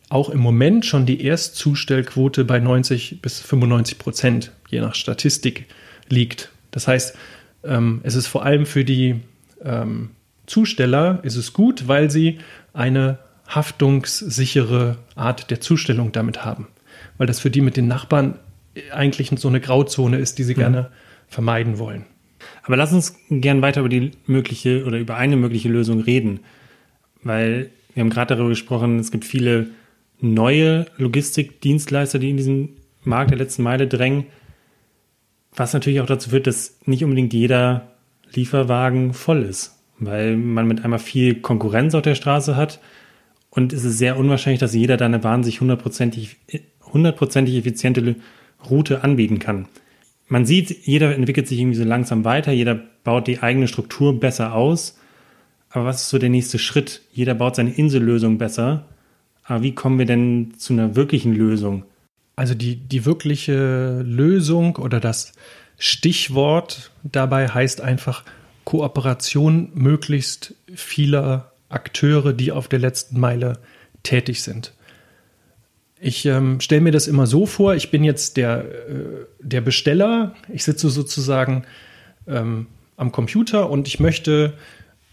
auch 0.09 0.29
im 0.29 0.39
Moment 0.39 0.85
schon 0.85 1.05
die 1.05 1.23
Erstzustellquote 1.23 2.45
bei 2.45 2.59
90 2.59 3.21
bis 3.21 3.41
95 3.41 3.97
Prozent, 3.97 4.51
je 4.69 4.81
nach 4.81 4.95
Statistik, 4.95 5.65
liegt. 6.09 6.51
Das 6.71 6.87
heißt, 6.87 7.17
ähm, 7.63 8.01
es 8.03 8.15
ist 8.15 8.27
vor 8.27 8.43
allem 8.43 8.65
für 8.65 8.85
die 8.85 9.21
ähm, 9.63 10.11
Zusteller 10.45 11.19
ist 11.23 11.35
es 11.35 11.53
gut, 11.53 11.87
weil 11.87 12.11
sie 12.11 12.37
eine 12.73 13.17
haftungssichere 13.47 14.97
Art 15.15 15.49
der 15.49 15.61
Zustellung 15.61 16.11
damit 16.11 16.45
haben. 16.45 16.67
Weil 17.17 17.27
das 17.27 17.39
für 17.39 17.49
die 17.49 17.61
mit 17.61 17.77
den 17.77 17.87
Nachbarn 17.87 18.39
eigentlich 18.91 19.31
so 19.37 19.47
eine 19.47 19.61
Grauzone 19.61 20.17
ist, 20.17 20.37
die 20.37 20.43
sie 20.43 20.53
mhm. 20.53 20.59
gerne 20.59 20.91
vermeiden 21.27 21.79
wollen. 21.79 22.05
Aber 22.63 22.77
lass 22.77 22.93
uns 22.93 23.17
gern 23.29 23.61
weiter 23.61 23.79
über 23.79 23.89
die 23.89 24.11
mögliche 24.27 24.85
oder 24.85 24.99
über 24.99 25.15
eine 25.15 25.35
mögliche 25.35 25.69
Lösung 25.69 26.01
reden, 26.01 26.41
weil 27.23 27.71
wir 27.93 28.01
haben 28.01 28.09
gerade 28.09 28.35
darüber 28.35 28.49
gesprochen, 28.49 28.99
es 28.99 29.09
gibt 29.09 29.25
viele 29.25 29.67
neue 30.19 30.85
Logistikdienstleister, 30.97 32.19
die 32.19 32.29
in 32.29 32.37
diesen 32.37 32.69
Markt 33.03 33.31
der 33.31 33.37
letzten 33.37 33.63
Meile 33.63 33.87
drängen, 33.87 34.25
was 35.55 35.73
natürlich 35.73 36.01
auch 36.01 36.05
dazu 36.05 36.31
führt, 36.31 36.47
dass 36.47 36.79
nicht 36.85 37.03
unbedingt 37.03 37.33
jeder 37.33 37.91
Lieferwagen 38.33 39.13
voll 39.13 39.43
ist, 39.43 39.79
weil 39.99 40.35
man 40.35 40.67
mit 40.67 40.83
einmal 40.83 40.99
viel 40.99 41.35
Konkurrenz 41.35 41.95
auf 41.95 42.01
der 42.01 42.15
Straße 42.15 42.55
hat 42.55 42.79
und 43.49 43.71
es 43.71 43.83
ist 43.83 43.97
sehr 43.97 44.17
unwahrscheinlich, 44.17 44.59
dass 44.59 44.73
jeder 44.73 44.97
da 44.97 45.05
eine 45.05 45.23
wahnsinnig 45.23 45.61
hundertprozentig, 45.61 46.37
hundertprozentig 46.81 47.55
effiziente 47.55 48.15
Route 48.69 49.03
anbieten 49.03 49.39
kann 49.39 49.67
man 50.27 50.45
sieht, 50.45 50.85
jeder 50.85 51.15
entwickelt 51.15 51.47
sich 51.47 51.59
irgendwie 51.59 51.77
so 51.77 51.83
langsam 51.83 52.25
weiter, 52.25 52.51
jeder 52.51 52.75
baut 53.03 53.27
die 53.27 53.39
eigene 53.39 53.67
Struktur 53.67 54.19
besser 54.19 54.53
aus. 54.53 54.99
Aber 55.69 55.85
was 55.85 56.01
ist 56.01 56.09
so 56.09 56.17
der 56.17 56.29
nächste 56.29 56.57
Schritt? 56.57 57.01
Jeder 57.11 57.35
baut 57.35 57.55
seine 57.55 57.73
Insellösung 57.73 58.37
besser. 58.37 58.85
Aber 59.45 59.63
wie 59.63 59.73
kommen 59.73 59.99
wir 59.99 60.05
denn 60.05 60.53
zu 60.57 60.73
einer 60.73 60.95
wirklichen 60.95 61.33
Lösung? 61.33 61.85
Also 62.35 62.53
die, 62.53 62.75
die 62.75 63.05
wirkliche 63.05 64.01
Lösung 64.01 64.75
oder 64.75 64.99
das 64.99 65.33
Stichwort 65.77 66.91
dabei 67.03 67.47
heißt 67.47 67.81
einfach 67.81 68.23
Kooperation 68.65 69.69
möglichst 69.73 70.55
vieler 70.73 71.51
Akteure, 71.69 72.33
die 72.33 72.51
auf 72.51 72.67
der 72.67 72.79
letzten 72.79 73.19
Meile 73.19 73.59
tätig 74.03 74.41
sind. 74.41 74.73
Ich 75.99 76.25
ähm, 76.25 76.59
stelle 76.59 76.81
mir 76.81 76.91
das 76.91 77.07
immer 77.07 77.25
so 77.25 77.45
vor, 77.45 77.75
ich 77.75 77.89
bin 77.89 78.03
jetzt 78.03 78.37
der, 78.37 78.65
äh, 78.65 79.25
der 79.39 79.61
Besteller, 79.61 80.35
ich 80.51 80.63
sitze 80.63 80.89
sozusagen 80.89 81.65
ähm, 82.27 82.67
am 82.97 83.11
Computer 83.11 83.69
und 83.69 83.87
ich 83.87 83.99
möchte 83.99 84.53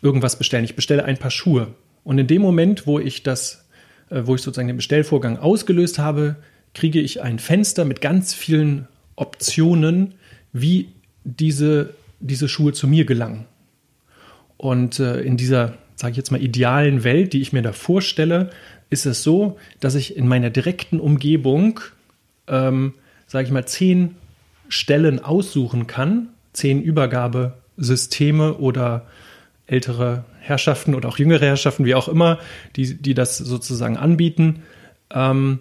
irgendwas 0.02 0.36
bestellen. 0.36 0.64
Ich 0.64 0.74
bestelle 0.76 1.04
ein 1.04 1.18
paar 1.18 1.30
Schuhe. 1.30 1.68
Und 2.04 2.18
in 2.18 2.26
dem 2.26 2.42
Moment, 2.42 2.86
wo 2.86 2.98
ich 2.98 3.22
das, 3.22 3.61
wo 4.12 4.34
ich 4.34 4.42
sozusagen 4.42 4.68
den 4.68 4.76
Bestellvorgang 4.76 5.38
ausgelöst 5.38 5.98
habe, 5.98 6.36
kriege 6.74 7.00
ich 7.00 7.22
ein 7.22 7.38
Fenster 7.38 7.84
mit 7.84 8.00
ganz 8.00 8.34
vielen 8.34 8.88
Optionen, 9.16 10.14
wie 10.52 10.88
diese, 11.24 11.94
diese 12.20 12.48
Schuhe 12.48 12.72
zu 12.72 12.86
mir 12.86 13.04
gelangen. 13.04 13.46
Und 14.56 15.00
äh, 15.00 15.20
in 15.20 15.36
dieser, 15.36 15.74
sage 15.96 16.12
ich 16.12 16.16
jetzt 16.16 16.30
mal, 16.30 16.42
idealen 16.42 17.04
Welt, 17.04 17.32
die 17.32 17.40
ich 17.40 17.52
mir 17.52 17.62
da 17.62 17.72
vorstelle, 17.72 18.50
ist 18.90 19.06
es 19.06 19.22
so, 19.22 19.58
dass 19.80 19.94
ich 19.94 20.16
in 20.16 20.28
meiner 20.28 20.50
direkten 20.50 21.00
Umgebung, 21.00 21.80
ähm, 22.46 22.94
sage 23.26 23.46
ich 23.46 23.52
mal, 23.52 23.66
zehn 23.66 24.16
Stellen 24.68 25.18
aussuchen 25.18 25.86
kann, 25.86 26.28
zehn 26.52 26.82
Übergabesysteme 26.82 28.54
oder 28.54 29.06
ältere 29.66 30.24
Herrschaften 30.42 30.94
oder 30.94 31.08
auch 31.08 31.18
jüngere 31.18 31.46
Herrschaften, 31.46 31.84
wie 31.84 31.94
auch 31.94 32.08
immer, 32.08 32.38
die, 32.76 33.00
die 33.00 33.14
das 33.14 33.38
sozusagen 33.38 33.96
anbieten. 33.96 34.62
Ähm, 35.10 35.60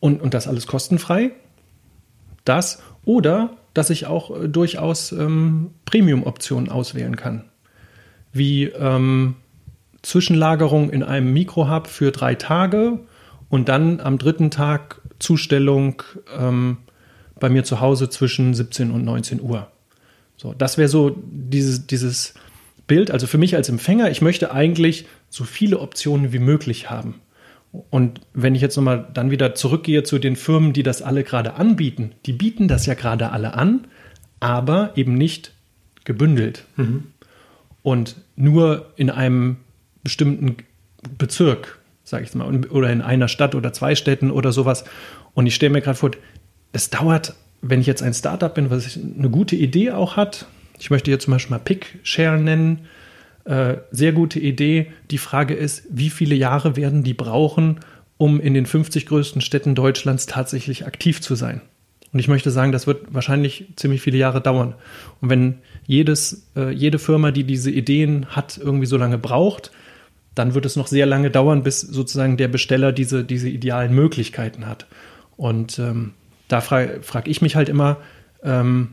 und, 0.00 0.20
und 0.20 0.34
das 0.34 0.48
alles 0.48 0.66
kostenfrei. 0.66 1.30
Das 2.44 2.82
oder 3.04 3.56
dass 3.72 3.90
ich 3.90 4.06
auch 4.06 4.42
äh, 4.42 4.48
durchaus 4.48 5.12
ähm, 5.12 5.70
Premium-Optionen 5.84 6.68
auswählen 6.68 7.16
kann. 7.16 7.44
Wie 8.32 8.64
ähm, 8.64 9.36
Zwischenlagerung 10.02 10.90
in 10.90 11.02
einem 11.02 11.32
Mikrohub 11.32 11.86
für 11.86 12.12
drei 12.12 12.34
Tage 12.34 13.00
und 13.48 13.68
dann 13.68 14.00
am 14.00 14.18
dritten 14.18 14.50
Tag 14.50 15.00
Zustellung 15.18 16.02
ähm, 16.36 16.78
bei 17.38 17.48
mir 17.48 17.64
zu 17.64 17.80
Hause 17.80 18.08
zwischen 18.10 18.54
17 18.54 18.90
und 18.90 19.04
19 19.04 19.40
Uhr. 19.40 19.68
So, 20.36 20.52
das 20.52 20.78
wäre 20.78 20.88
so 20.88 21.16
dieses, 21.24 21.86
dieses 21.86 22.34
Bild. 22.86 23.10
Also 23.10 23.26
für 23.26 23.38
mich 23.38 23.56
als 23.56 23.68
Empfänger, 23.68 24.10
ich 24.10 24.22
möchte 24.22 24.52
eigentlich 24.52 25.06
so 25.28 25.44
viele 25.44 25.80
Optionen 25.80 26.32
wie 26.32 26.38
möglich 26.38 26.90
haben. 26.90 27.20
Und 27.90 28.20
wenn 28.32 28.54
ich 28.54 28.62
jetzt 28.62 28.76
nochmal 28.76 29.08
dann 29.12 29.30
wieder 29.30 29.54
zurückgehe 29.54 30.04
zu 30.04 30.18
den 30.18 30.36
Firmen, 30.36 30.72
die 30.72 30.84
das 30.84 31.02
alle 31.02 31.24
gerade 31.24 31.54
anbieten, 31.54 32.12
die 32.24 32.32
bieten 32.32 32.68
das 32.68 32.86
ja 32.86 32.94
gerade 32.94 33.30
alle 33.30 33.54
an, 33.54 33.86
aber 34.38 34.92
eben 34.96 35.14
nicht 35.14 35.52
gebündelt. 36.04 36.64
Mhm. 36.76 37.04
Und 37.82 38.16
nur 38.36 38.92
in 38.96 39.10
einem 39.10 39.56
bestimmten 40.04 40.56
Bezirk, 41.18 41.78
sage 42.04 42.24
ich 42.24 42.34
mal, 42.34 42.64
oder 42.66 42.90
in 42.90 43.02
einer 43.02 43.28
Stadt 43.28 43.54
oder 43.54 43.72
zwei 43.72 43.94
Städten 43.94 44.30
oder 44.30 44.52
sowas. 44.52 44.84
Und 45.32 45.46
ich 45.46 45.54
stelle 45.54 45.72
mir 45.72 45.80
gerade 45.80 45.98
vor, 45.98 46.12
es 46.72 46.90
dauert, 46.90 47.34
wenn 47.60 47.80
ich 47.80 47.86
jetzt 47.86 48.02
ein 48.02 48.14
Startup 48.14 48.54
bin, 48.54 48.70
was 48.70 48.96
eine 48.96 49.30
gute 49.30 49.56
Idee 49.56 49.90
auch 49.90 50.16
hat, 50.16 50.46
ich 50.78 50.90
möchte 50.90 51.10
hier 51.10 51.18
zum 51.18 51.32
Beispiel 51.32 51.56
mal 51.56 51.62
PickShare 51.62 52.38
nennen, 52.38 52.86
äh, 53.44 53.76
sehr 53.90 54.12
gute 54.12 54.40
Idee. 54.40 54.92
Die 55.10 55.18
Frage 55.18 55.54
ist, 55.54 55.84
wie 55.90 56.10
viele 56.10 56.34
Jahre 56.34 56.76
werden 56.76 57.02
die 57.02 57.14
brauchen, 57.14 57.80
um 58.16 58.40
in 58.40 58.54
den 58.54 58.66
50 58.66 59.06
größten 59.06 59.42
Städten 59.42 59.74
Deutschlands 59.74 60.26
tatsächlich 60.26 60.86
aktiv 60.86 61.20
zu 61.20 61.34
sein? 61.34 61.60
Und 62.12 62.20
ich 62.20 62.28
möchte 62.28 62.50
sagen, 62.50 62.70
das 62.70 62.86
wird 62.86 63.12
wahrscheinlich 63.12 63.66
ziemlich 63.76 64.00
viele 64.00 64.18
Jahre 64.18 64.40
dauern. 64.40 64.74
Und 65.20 65.30
wenn 65.30 65.58
jedes, 65.84 66.46
äh, 66.56 66.70
jede 66.70 66.98
Firma, 66.98 67.32
die 67.32 67.44
diese 67.44 67.70
Ideen 67.70 68.26
hat, 68.28 68.56
irgendwie 68.56 68.86
so 68.86 68.96
lange 68.96 69.18
braucht, 69.18 69.72
dann 70.34 70.54
wird 70.54 70.64
es 70.64 70.76
noch 70.76 70.86
sehr 70.86 71.06
lange 71.06 71.30
dauern, 71.30 71.62
bis 71.64 71.80
sozusagen 71.80 72.36
der 72.36 72.48
Besteller 72.48 72.92
diese, 72.92 73.24
diese 73.24 73.48
idealen 73.48 73.94
Möglichkeiten 73.94 74.66
hat. 74.66 74.86
Und 75.36 75.78
ähm, 75.78 76.12
da 76.48 76.60
frage 76.60 77.00
frag 77.02 77.28
ich 77.28 77.42
mich 77.42 77.56
halt 77.56 77.68
immer, 77.68 77.98
ähm, 78.42 78.90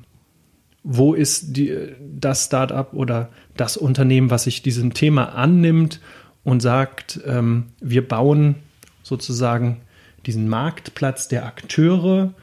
wo 0.83 1.13
ist 1.13 1.55
die, 1.57 1.89
das 1.99 2.45
Startup 2.45 2.93
oder 2.93 3.29
das 3.55 3.77
Unternehmen, 3.77 4.29
was 4.31 4.43
sich 4.43 4.61
diesem 4.61 4.93
Thema 4.93 5.35
annimmt 5.35 5.99
und 6.43 6.61
sagt, 6.61 7.19
ähm, 7.25 7.67
wir 7.79 8.07
bauen 8.07 8.55
sozusagen 9.03 9.81
diesen 10.25 10.49
Marktplatz 10.49 11.27
der 11.27 11.45
Akteure, 11.45 12.33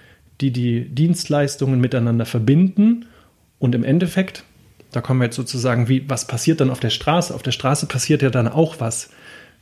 die 0.40 0.52
die 0.52 0.88
Dienstleistungen 0.88 1.80
miteinander 1.80 2.26
verbinden 2.26 3.06
und 3.58 3.74
im 3.74 3.84
Endeffekt, 3.84 4.44
da 4.92 5.00
kommen 5.00 5.20
wir 5.20 5.26
jetzt 5.26 5.36
sozusagen, 5.36 5.88
wie, 5.88 6.08
was 6.08 6.26
passiert 6.26 6.60
dann 6.60 6.70
auf 6.70 6.80
der 6.80 6.90
Straße? 6.90 7.34
Auf 7.34 7.42
der 7.42 7.52
Straße 7.52 7.86
passiert 7.86 8.22
ja 8.22 8.30
dann 8.30 8.48
auch 8.48 8.76
was. 8.78 9.10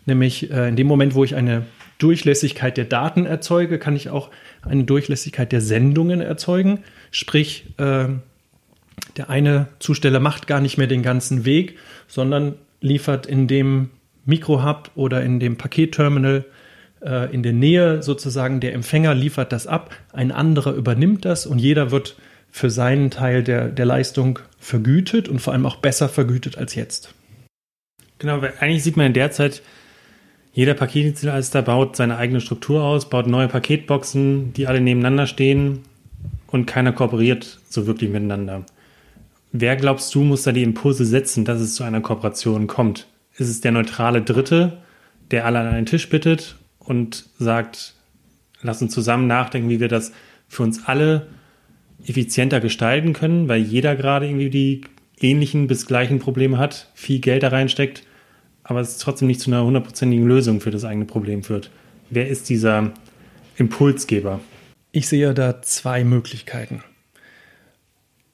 Nämlich 0.05 0.51
äh, 0.51 0.69
in 0.69 0.77
dem 0.77 0.87
Moment, 0.87 1.15
wo 1.15 1.25
ich 1.25 1.35
eine 1.35 1.67
Durchlässigkeit 1.99 2.77
der 2.77 2.85
Daten 2.85 3.27
erzeuge, 3.27 3.79
kann 3.79 3.97
ich 3.97 4.11
auch 4.11 4.31
eine 4.63 4.85
Durchlässigkeit 4.85 5.51
der 5.51 5.63
Sendungen 5.63 6.21
erzeugen. 6.21 6.85
Sprich, 7.11 7.75
äh, 7.79 8.09
der 9.17 9.31
eine 9.31 9.69
Zusteller 9.79 10.21
macht 10.21 10.47
gar 10.47 10.61
nicht 10.61 10.79
mehr 10.79 10.87
den 10.87 11.03
ganzen 11.03 11.45
Weg, 11.45 11.79
sondern 12.07 12.55
liefert 12.81 13.27
in 13.27 13.49
dem 13.49 13.91
Mikrohub 14.25 14.91
oder 14.95 15.23
in 15.23 15.41
dem 15.41 15.57
Paketterminal 15.57 16.45
äh, 17.03 17.33
in 17.33 17.43
der 17.43 17.53
Nähe 17.53 18.03
sozusagen 18.03 18.61
der 18.61 18.75
Empfänger 18.75 19.15
liefert 19.15 19.53
das 19.53 19.67
ab, 19.67 19.95
ein 20.13 20.33
anderer 20.33 20.73
übernimmt 20.73 21.25
das 21.25 21.47
und 21.47 21.59
jeder 21.59 21.91
wird 21.91 22.17
für 22.51 22.71
seinen 22.71 23.11
Teil 23.11 23.43
der, 23.43 23.69
der 23.69 23.87
Leistung 23.87 24.39
vergütet 24.59 25.29
und 25.29 25.41
vor 25.41 25.53
allem 25.53 25.67
auch 25.67 25.77
besser 25.77 26.09
vergütet 26.09 26.59
als 26.59 26.75
jetzt. 26.75 27.15
Genau, 28.19 28.41
weil 28.41 28.55
eigentlich 28.61 28.83
sieht 28.83 28.97
man 28.97 29.07
in 29.07 29.13
der 29.13 29.31
Zeit, 29.31 29.63
jeder 30.53 30.73
Paketdienstleister 30.73 31.61
baut 31.61 31.97
seine 31.97 32.17
eigene 32.17 32.41
Struktur 32.41 32.83
aus, 32.83 33.11
baut 33.11 33.27
neue 33.27 33.49
Paketboxen, 33.49 34.55
die 34.55 34.67
alle 34.67 34.81
nebeneinander 34.81 35.27
stehen 35.27 35.81
und 36.47 36.67
keiner 36.67 36.93
kooperiert 36.93 37.61
so 37.69 37.87
wirklich 37.87 38.11
miteinander. 38.11 38.65
Wer 39.59 39.77
glaubst 39.77 40.15
du, 40.15 40.21
muss 40.21 40.43
da 40.43 40.53
die 40.53 40.63
Impulse 40.63 41.07
setzen, 41.07 41.47
dass 41.47 41.63
es 41.63 41.77
zu 41.77 41.83
einer 41.83 42.03
Kooperation 42.03 42.67
kommt? 42.67 43.07
Ist 43.39 43.49
es 43.49 43.63
der 43.63 43.73
neutrale 43.73 44.21
Dritte, 44.21 44.83
der 45.31 45.47
alle 45.47 45.61
an 45.61 45.69
einen 45.69 45.87
Tisch 45.87 46.11
bittet 46.11 46.57
und 46.79 47.25
sagt, 47.39 47.95
lass 48.61 48.83
uns 48.83 48.93
zusammen 48.93 49.27
nachdenken, 49.27 49.71
wie 49.71 49.81
wir 49.81 49.89
das 49.89 50.13
für 50.47 50.63
uns 50.63 50.85
alle 50.85 51.29
effizienter 52.07 52.61
gestalten 52.61 53.15
können, 53.15 53.49
weil 53.49 53.63
jeder 53.63 53.97
gerade 53.97 54.27
irgendwie 54.27 54.51
die 54.51 54.83
ähnlichen 55.23 55.69
bis 55.69 55.87
gleichen 55.87 56.19
Probleme 56.19 56.59
hat, 56.59 56.91
viel 56.93 57.21
Geld 57.21 57.43
da 57.43 57.49
reinsteckt, 57.49 58.03
aber 58.63 58.81
es 58.81 58.99
trotzdem 58.99 59.27
nicht 59.27 59.41
zu 59.41 59.51
einer 59.51 59.65
hundertprozentigen 59.65 60.27
Lösung 60.27 60.61
für 60.61 60.71
das 60.71 60.85
eigene 60.85 61.07
Problem 61.07 61.43
führt. 61.43 61.71
Wer 62.11 62.29
ist 62.29 62.51
dieser 62.51 62.93
Impulsgeber? 63.57 64.39
Ich 64.93 65.09
sehe 65.09 65.33
da 65.33 65.63
zwei 65.63 66.05
Möglichkeiten. 66.05 66.83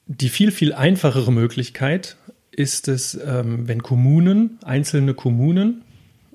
Die 0.05 0.29
viel, 0.29 0.51
viel 0.51 0.73
einfachere 0.73 1.31
Möglichkeit 1.31 2.17
ist 2.51 2.87
es, 2.87 3.19
ähm, 3.25 3.67
wenn 3.67 3.81
Kommunen, 3.81 4.59
einzelne 4.63 5.13
Kommunen, 5.13 5.83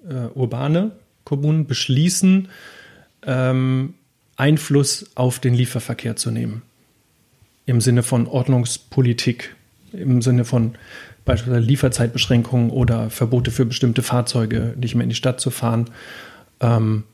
äh, 0.09 0.29
urbane 0.35 0.93
Kommunen 1.25 1.67
beschließen, 1.67 2.49
ähm, 3.27 3.95
Einfluss 4.37 5.11
auf 5.15 5.39
den 5.39 5.55
Lieferverkehr 5.55 6.17
zu 6.17 6.31
nehmen. 6.31 6.63
Im 7.67 7.81
Sinne 7.81 8.03
von 8.03 8.27
Ordnungspolitik, 8.27 9.55
im 9.93 10.23
Sinne 10.23 10.45
von 10.45 10.75
beispielsweise 11.25 11.67
Lieferzeitbeschränkungen 11.67 12.71
oder 12.71 13.11
Verbote 13.11 13.51
für 13.51 13.67
bestimmte 13.67 14.03
Fahrzeuge, 14.03 14.75
nicht 14.81 14.95
mehr 14.95 15.03
in 15.03 15.11
die 15.11 15.15
Stadt 15.15 15.41
zu 15.41 15.51
fahren. 15.51 15.91
Ähm, 16.61 17.05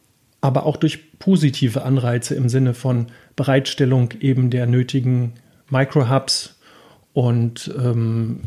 aber 0.41 0.67
auch 0.67 0.77
durch 0.77 1.19
positive 1.19 1.83
Anreize 1.83 2.35
im 2.35 2.49
Sinne 2.49 2.75
von 2.75 3.07
Bereitstellung 3.35 4.11
eben 4.21 4.51
der 4.51 4.67
nötigen 4.67 5.33
Microhubs 5.71 6.57
und 7.13 7.73
ähm, 7.79 8.41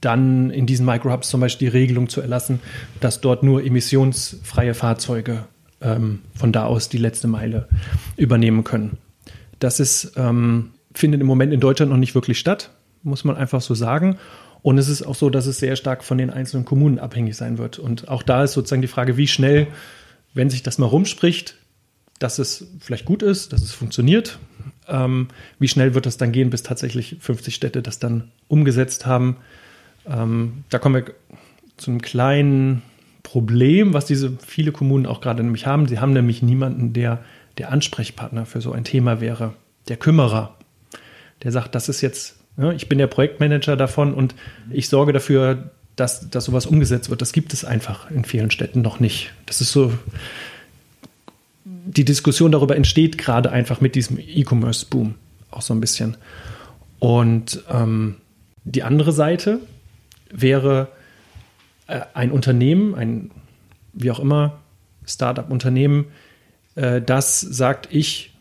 dann 0.00 0.50
in 0.50 0.66
diesen 0.66 0.84
Microhubs 0.84 1.28
zum 1.28 1.40
Beispiel 1.40 1.70
die 1.70 1.76
Regelung 1.76 2.08
zu 2.08 2.20
erlassen, 2.20 2.60
dass 3.00 3.20
dort 3.20 3.42
nur 3.42 3.64
emissionsfreie 3.64 4.74
Fahrzeuge 4.74 5.44
ähm, 5.80 6.20
von 6.34 6.52
da 6.52 6.64
aus 6.64 6.88
die 6.88 6.98
letzte 6.98 7.28
Meile 7.28 7.68
übernehmen 8.16 8.64
können. 8.64 8.98
Das 9.58 9.80
ist, 9.80 10.12
ähm, 10.16 10.72
findet 10.94 11.20
im 11.20 11.26
Moment 11.26 11.52
in 11.52 11.60
Deutschland 11.60 11.90
noch 11.90 11.98
nicht 11.98 12.14
wirklich 12.14 12.38
statt, 12.38 12.70
muss 13.02 13.24
man 13.24 13.36
einfach 13.36 13.60
so 13.60 13.74
sagen. 13.74 14.18
Und 14.62 14.78
es 14.78 14.88
ist 14.88 15.02
auch 15.02 15.14
so, 15.14 15.30
dass 15.30 15.46
es 15.46 15.58
sehr 15.58 15.76
stark 15.76 16.02
von 16.02 16.18
den 16.18 16.30
einzelnen 16.30 16.64
Kommunen 16.64 16.98
abhängig 16.98 17.36
sein 17.36 17.56
wird. 17.58 17.78
Und 17.78 18.08
auch 18.08 18.24
da 18.24 18.42
ist 18.42 18.52
sozusagen 18.54 18.82
die 18.82 18.88
Frage, 18.88 19.16
wie 19.16 19.28
schnell, 19.28 19.68
wenn 20.34 20.50
sich 20.50 20.64
das 20.64 20.78
mal 20.78 20.86
rumspricht, 20.86 21.54
dass 22.18 22.38
es 22.40 22.66
vielleicht 22.80 23.04
gut 23.04 23.22
ist, 23.22 23.52
dass 23.52 23.62
es 23.62 23.72
funktioniert, 23.72 24.38
ähm, 24.88 25.28
wie 25.58 25.68
schnell 25.68 25.94
wird 25.94 26.06
das 26.06 26.16
dann 26.16 26.32
gehen, 26.32 26.50
bis 26.50 26.62
tatsächlich 26.62 27.16
50 27.20 27.54
Städte 27.54 27.82
das 27.82 27.98
dann 27.98 28.30
umgesetzt 28.48 29.06
haben? 29.06 29.36
Ähm, 30.08 30.64
da 30.70 30.78
kommen 30.78 31.06
wir 31.06 31.14
zu 31.76 31.90
einem 31.90 32.00
kleinen 32.00 32.82
Problem, 33.22 33.92
was 33.92 34.06
diese 34.06 34.36
viele 34.46 34.72
Kommunen 34.72 35.06
auch 35.06 35.20
gerade 35.20 35.42
nämlich 35.42 35.66
haben. 35.66 35.86
Sie 35.88 35.98
haben 35.98 36.12
nämlich 36.12 36.42
niemanden, 36.42 36.92
der 36.92 37.20
der 37.58 37.72
Ansprechpartner 37.72 38.46
für 38.46 38.60
so 38.60 38.72
ein 38.72 38.84
Thema 38.84 39.20
wäre, 39.20 39.54
der 39.88 39.96
Kümmerer, 39.96 40.54
der 41.42 41.52
sagt, 41.52 41.74
das 41.74 41.88
ist 41.88 42.00
jetzt, 42.00 42.36
ja, 42.56 42.72
ich 42.72 42.88
bin 42.88 42.98
der 42.98 43.06
Projektmanager 43.06 43.76
davon 43.76 44.14
und 44.14 44.34
ich 44.70 44.88
sorge 44.88 45.12
dafür, 45.12 45.70
dass, 45.96 46.28
dass 46.28 46.44
sowas 46.44 46.66
umgesetzt 46.66 47.08
wird. 47.08 47.22
Das 47.22 47.32
gibt 47.32 47.52
es 47.52 47.64
einfach 47.64 48.10
in 48.10 48.24
vielen 48.24 48.50
Städten 48.50 48.82
noch 48.82 49.00
nicht. 49.00 49.32
Das 49.46 49.60
ist 49.60 49.72
so, 49.72 49.92
die 51.86 52.04
Diskussion 52.04 52.52
darüber 52.52 52.76
entsteht 52.76 53.16
gerade 53.16 53.50
einfach 53.50 53.80
mit 53.80 53.94
diesem 53.94 54.18
E-Commerce-Boom 54.18 55.14
auch 55.50 55.62
so 55.62 55.72
ein 55.72 55.80
bisschen. 55.80 56.16
Und 56.98 57.62
ähm, 57.70 58.16
die 58.64 58.82
andere 58.82 59.12
Seite 59.12 59.60
wäre 60.30 60.88
äh, 61.86 62.00
ein 62.14 62.32
Unternehmen, 62.32 62.94
ein 62.94 63.30
wie 63.92 64.10
auch 64.10 64.20
immer 64.20 64.58
Startup-Unternehmen, 65.06 66.06
äh, 66.74 67.00
das 67.00 67.40
sagt, 67.40 67.88
ich 67.90 68.34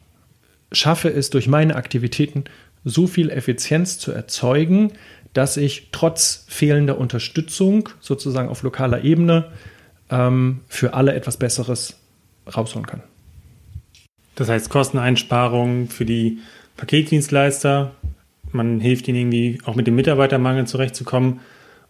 schaffe 0.72 1.10
es 1.10 1.30
durch 1.30 1.48
meine 1.48 1.76
Aktivitäten 1.76 2.46
so 2.84 3.08
viel 3.08 3.30
Effizienz 3.30 3.98
zu 4.00 4.12
erzeugen, 4.12 4.94
dass 5.34 5.58
ich 5.58 5.90
trotz 5.92 6.46
fehlender 6.48 6.98
Unterstützung 6.98 7.90
sozusagen 8.00 8.50
auf 8.50 8.64
lokaler 8.64 9.04
Ebene 9.04 9.52
ähm, 10.10 10.62
für 10.68 10.94
alle 10.94 11.14
etwas 11.14 11.38
Besseres 11.38 11.98
rausholen 12.48 12.86
kann. 12.86 13.04
Das 14.36 14.50
heißt 14.50 14.70
Kosteneinsparungen 14.70 15.88
für 15.88 16.06
die 16.06 16.40
Paketdienstleister. 16.78 17.96
Man 18.52 18.80
hilft 18.80 19.08
ihnen 19.08 19.18
irgendwie 19.18 19.60
auch 19.66 19.76
mit 19.76 19.88
dem 19.88 19.96
Mitarbeitermangel 19.96 20.68
zurechtzukommen. 20.68 21.40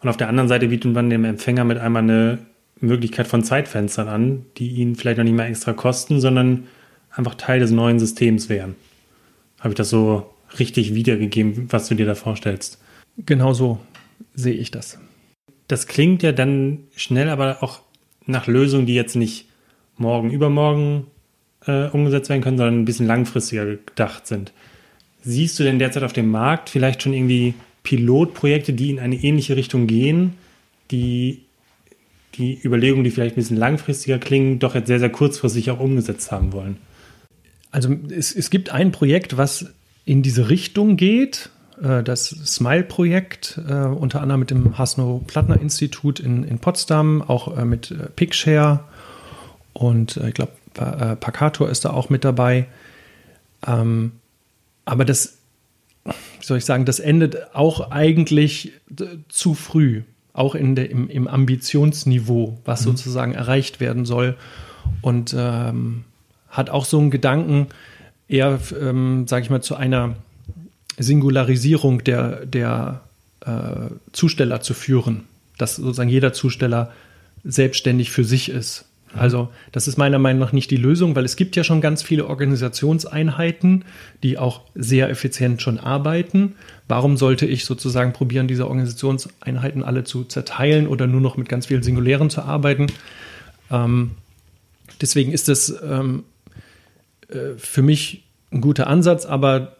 Und 0.02 0.10
auf 0.10 0.18
der 0.18 0.30
anderen 0.30 0.48
Seite 0.48 0.68
bietet 0.68 0.94
man 0.94 1.10
dem 1.10 1.26
Empfänger 1.26 1.64
mit 1.64 1.80
einmal 1.80 2.04
eine 2.04 2.40
Möglichkeit 2.80 3.28
von 3.28 3.44
Zeitfenstern 3.44 4.08
an, 4.08 4.46
die 4.58 4.70
ihn 4.70 4.96
vielleicht 4.96 5.18
noch 5.18 5.24
nicht 5.24 5.34
mehr 5.34 5.48
extra 5.48 5.74
kosten, 5.74 6.20
sondern 6.20 6.68
einfach 7.12 7.36
Teil 7.36 7.60
des 7.60 7.72
neuen 7.72 8.00
Systems 8.00 8.50
wären. 8.50 8.76
Habe 9.60 9.70
ich 9.70 9.76
das 9.76 9.90
so 9.90 10.30
richtig 10.60 10.94
wiedergegeben, 10.94 11.68
was 11.72 11.88
du 11.88 11.96
dir 11.96 12.06
da 12.06 12.16
vorstellst? 12.16 12.80
Genau 13.26 13.54
so 13.54 13.80
sehe 14.36 14.54
ich 14.54 14.72
das. 14.72 15.00
Das 15.68 15.88
klingt 15.88 16.22
ja 16.22 16.32
dann 16.32 16.80
schnell, 16.96 17.30
aber 17.30 17.64
auch 17.64 17.80
nach 18.26 18.48
Lösungen, 18.48 18.86
die 18.86 18.94
jetzt 18.94 19.16
nicht 19.16 19.48
morgen, 19.98 20.30
übermorgen 20.32 21.08
äh, 21.68 21.88
umgesetzt 21.88 22.30
werden 22.30 22.42
können, 22.42 22.58
sondern 22.58 22.82
ein 22.82 22.86
bisschen 22.86 23.08
langfristiger 23.08 23.66
gedacht 23.66 24.28
sind. 24.28 24.52
Siehst 25.24 25.60
du 25.60 25.64
denn 25.64 25.80
derzeit 25.80 26.04
auf 26.04 26.14
dem 26.14 26.30
Markt 26.30 26.70
vielleicht 26.70 27.02
schon 27.02 27.14
irgendwie 27.14 27.56
Pilotprojekte, 27.84 28.74
die 28.74 28.92
in 28.92 29.00
eine 29.00 29.16
ähnliche 29.16 29.56
Richtung 29.56 29.88
gehen, 29.88 30.34
die 30.92 31.42
die 32.38 32.60
Überlegungen, 32.64 33.04
die 33.04 33.12
vielleicht 33.12 33.34
ein 33.34 33.42
bisschen 33.42 33.58
langfristiger 33.58 34.20
klingen, 34.20 34.60
doch 34.60 34.76
jetzt 34.76 34.88
sehr, 34.88 35.00
sehr 35.00 35.10
kurzfristig 35.10 35.72
auch 35.72 35.80
umgesetzt 35.80 36.32
haben 36.32 36.52
wollen? 36.52 36.78
Also 37.72 37.96
es, 38.10 38.36
es 38.36 38.50
gibt 38.50 38.70
ein 38.70 38.92
Projekt, 38.92 39.38
was 39.38 39.74
in 40.06 40.22
diese 40.22 40.50
Richtung 40.50 40.98
geht, 40.98 41.50
äh, 41.82 42.04
das 42.04 42.30
Smile-Projekt, 42.30 43.60
äh, 43.68 43.74
unter 43.74 44.22
anderem 44.22 44.42
mit 44.42 44.52
dem 44.52 44.78
Hasno-Plattner-Institut 44.78 46.20
in, 46.20 46.44
in 46.44 46.60
Potsdam, 46.60 47.22
auch 47.22 47.58
äh, 47.58 47.66
mit 47.66 47.94
Picshare 48.16 48.82
und 49.74 50.18
ich 50.18 50.34
glaube, 50.34 50.54
Pakator 50.82 51.70
ist 51.70 51.86
da 51.86 51.92
auch 51.92 52.10
mit 52.10 52.24
dabei. 52.24 52.68
Ähm, 53.66 54.14
aber 54.86 55.06
das, 55.06 55.38
wie 56.04 56.46
soll 56.46 56.58
ich 56.58 56.66
sagen, 56.66 56.86
das 56.86 57.00
endet 57.00 57.56
auch 57.56 57.92
eigentlich 57.92 58.74
zu 59.30 59.54
früh, 59.54 60.04
auch 60.34 60.56
in 60.56 60.76
der, 60.76 60.90
im, 60.90 61.10
im 61.10 61.28
Ambitionsniveau, 61.28 62.60
was 62.66 62.82
mhm. 62.82 62.86
sozusagen 62.86 63.34
erreicht 63.34 63.80
werden 63.80 64.06
soll. 64.06 64.36
Und 65.02 65.36
ähm, 65.38 66.04
hat 66.50 66.70
auch 66.70 66.86
so 66.86 67.00
einen 67.00 67.10
Gedanken, 67.10 67.68
eher, 68.28 68.60
ähm, 68.80 69.28
sage 69.28 69.44
ich 69.44 69.50
mal, 69.50 69.62
zu 69.62 69.76
einer 69.76 70.16
Singularisierung 70.98 72.04
der, 72.04 72.46
der 72.46 73.02
äh, 73.42 73.90
Zusteller 74.12 74.62
zu 74.62 74.74
führen, 74.74 75.24
dass 75.58 75.76
sozusagen 75.76 76.10
jeder 76.10 76.34
Zusteller 76.34 76.92
selbstständig 77.44 78.12
für 78.12 78.24
sich 78.24 78.50
ist. 78.50 78.86
Also 79.16 79.50
das 79.72 79.88
ist 79.88 79.98
meiner 79.98 80.20
Meinung 80.20 80.40
nach 80.40 80.52
nicht 80.52 80.72
die 80.72 80.78
Lösung, 80.78 81.16
weil 81.16 81.26
es 81.26 81.36
gibt 81.36 81.56
ja 81.56 81.64
schon 81.64 81.82
ganz 81.82 82.04
viele 82.04 82.28
Organisationseinheiten, 82.28 83.86
die 84.24 84.38
auch 84.38 84.62
sehr 84.76 85.10
effizient 85.10 85.62
schon 85.62 85.80
arbeiten. 85.80 86.56
Warum 86.88 87.18
sollte 87.18 87.46
ich 87.46 87.66
sozusagen 87.66 88.14
probieren, 88.14 88.48
diese 88.48 88.68
Organisationseinheiten 88.68 89.84
alle 89.84 90.04
zu 90.04 90.24
zerteilen 90.24 90.88
oder 90.88 91.08
nur 91.08 91.22
noch 91.22 91.38
mit 91.38 91.50
ganz 91.50 91.68
vielen 91.68 91.84
Singulären 91.84 92.30
zu 92.30 92.42
arbeiten? 92.42 92.88
Ähm, 93.72 94.12
deswegen 95.02 95.32
ist 95.32 95.48
das 95.48 95.74
ähm, 95.84 96.24
äh, 97.30 97.58
für 97.58 97.82
mich 97.82 98.24
ein 98.52 98.62
guter 98.62 98.88
Ansatz, 98.88 99.26
aber 99.26 99.78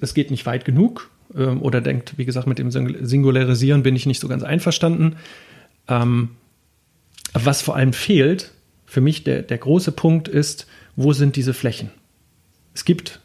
es 0.00 0.14
geht 0.14 0.30
nicht 0.30 0.46
weit 0.46 0.64
genug. 0.64 1.10
Ähm, 1.36 1.62
oder 1.62 1.80
denkt, 1.80 2.14
wie 2.18 2.24
gesagt, 2.24 2.46
mit 2.46 2.58
dem 2.58 2.70
Singularisieren 2.70 3.82
bin 3.82 3.96
ich 3.96 4.06
nicht 4.06 4.20
so 4.20 4.28
ganz 4.28 4.42
einverstanden. 4.42 5.16
Ähm, 5.88 6.30
was 7.32 7.62
vor 7.62 7.76
allem 7.76 7.92
fehlt, 7.92 8.52
für 8.92 9.00
mich 9.00 9.24
der, 9.24 9.40
der 9.40 9.56
große 9.56 9.90
Punkt 9.90 10.28
ist, 10.28 10.66
wo 10.96 11.14
sind 11.14 11.36
diese 11.36 11.54
Flächen? 11.54 11.90
Es 12.74 12.84
gibt, 12.84 13.20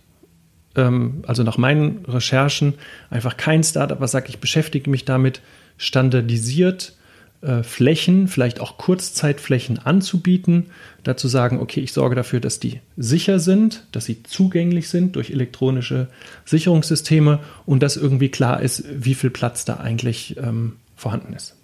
ähm, 0.78 1.26
also 1.28 1.44
nach 1.44 1.58
meinen 1.58 2.06
Recherchen, 2.06 2.76
einfach 3.10 3.36
kein 3.36 3.66
Startup, 3.66 4.00
was 4.00 4.14
sagt, 4.14 4.30
ich 4.30 4.40
beschäftige 4.40 4.90
mich 4.90 5.04
damit 5.04 5.42
standardisiert 5.78 6.94
äh, 7.42 7.64
Flächen, 7.64 8.30
vielleicht 8.30 8.62
auch 8.62 8.78
Kurzzeitflächen 8.78 9.78
anzubieten, 9.78 10.68
dazu 11.04 11.28
sagen, 11.28 11.60
okay, 11.60 11.82
ich 11.82 11.92
sorge 11.92 12.16
dafür, 12.16 12.40
dass 12.40 12.62
die 12.62 12.80
sicher 12.96 13.38
sind, 13.40 13.88
dass 13.92 14.06
sie 14.06 14.24
zugänglich 14.24 14.88
sind 14.88 15.18
durch 15.18 15.32
elektronische 15.32 16.08
Sicherungssysteme 16.46 17.40
und 17.66 17.84
dass 17.84 17.98
irgendwie 17.98 18.30
klar 18.30 18.62
ist, 18.62 18.86
wie 18.90 19.16
viel 19.16 19.32
Platz 19.32 19.66
da 19.66 19.82
eigentlich 19.82 20.38
ähm, 20.38 20.78
vorhanden 20.96 21.34
ist. 21.34 21.58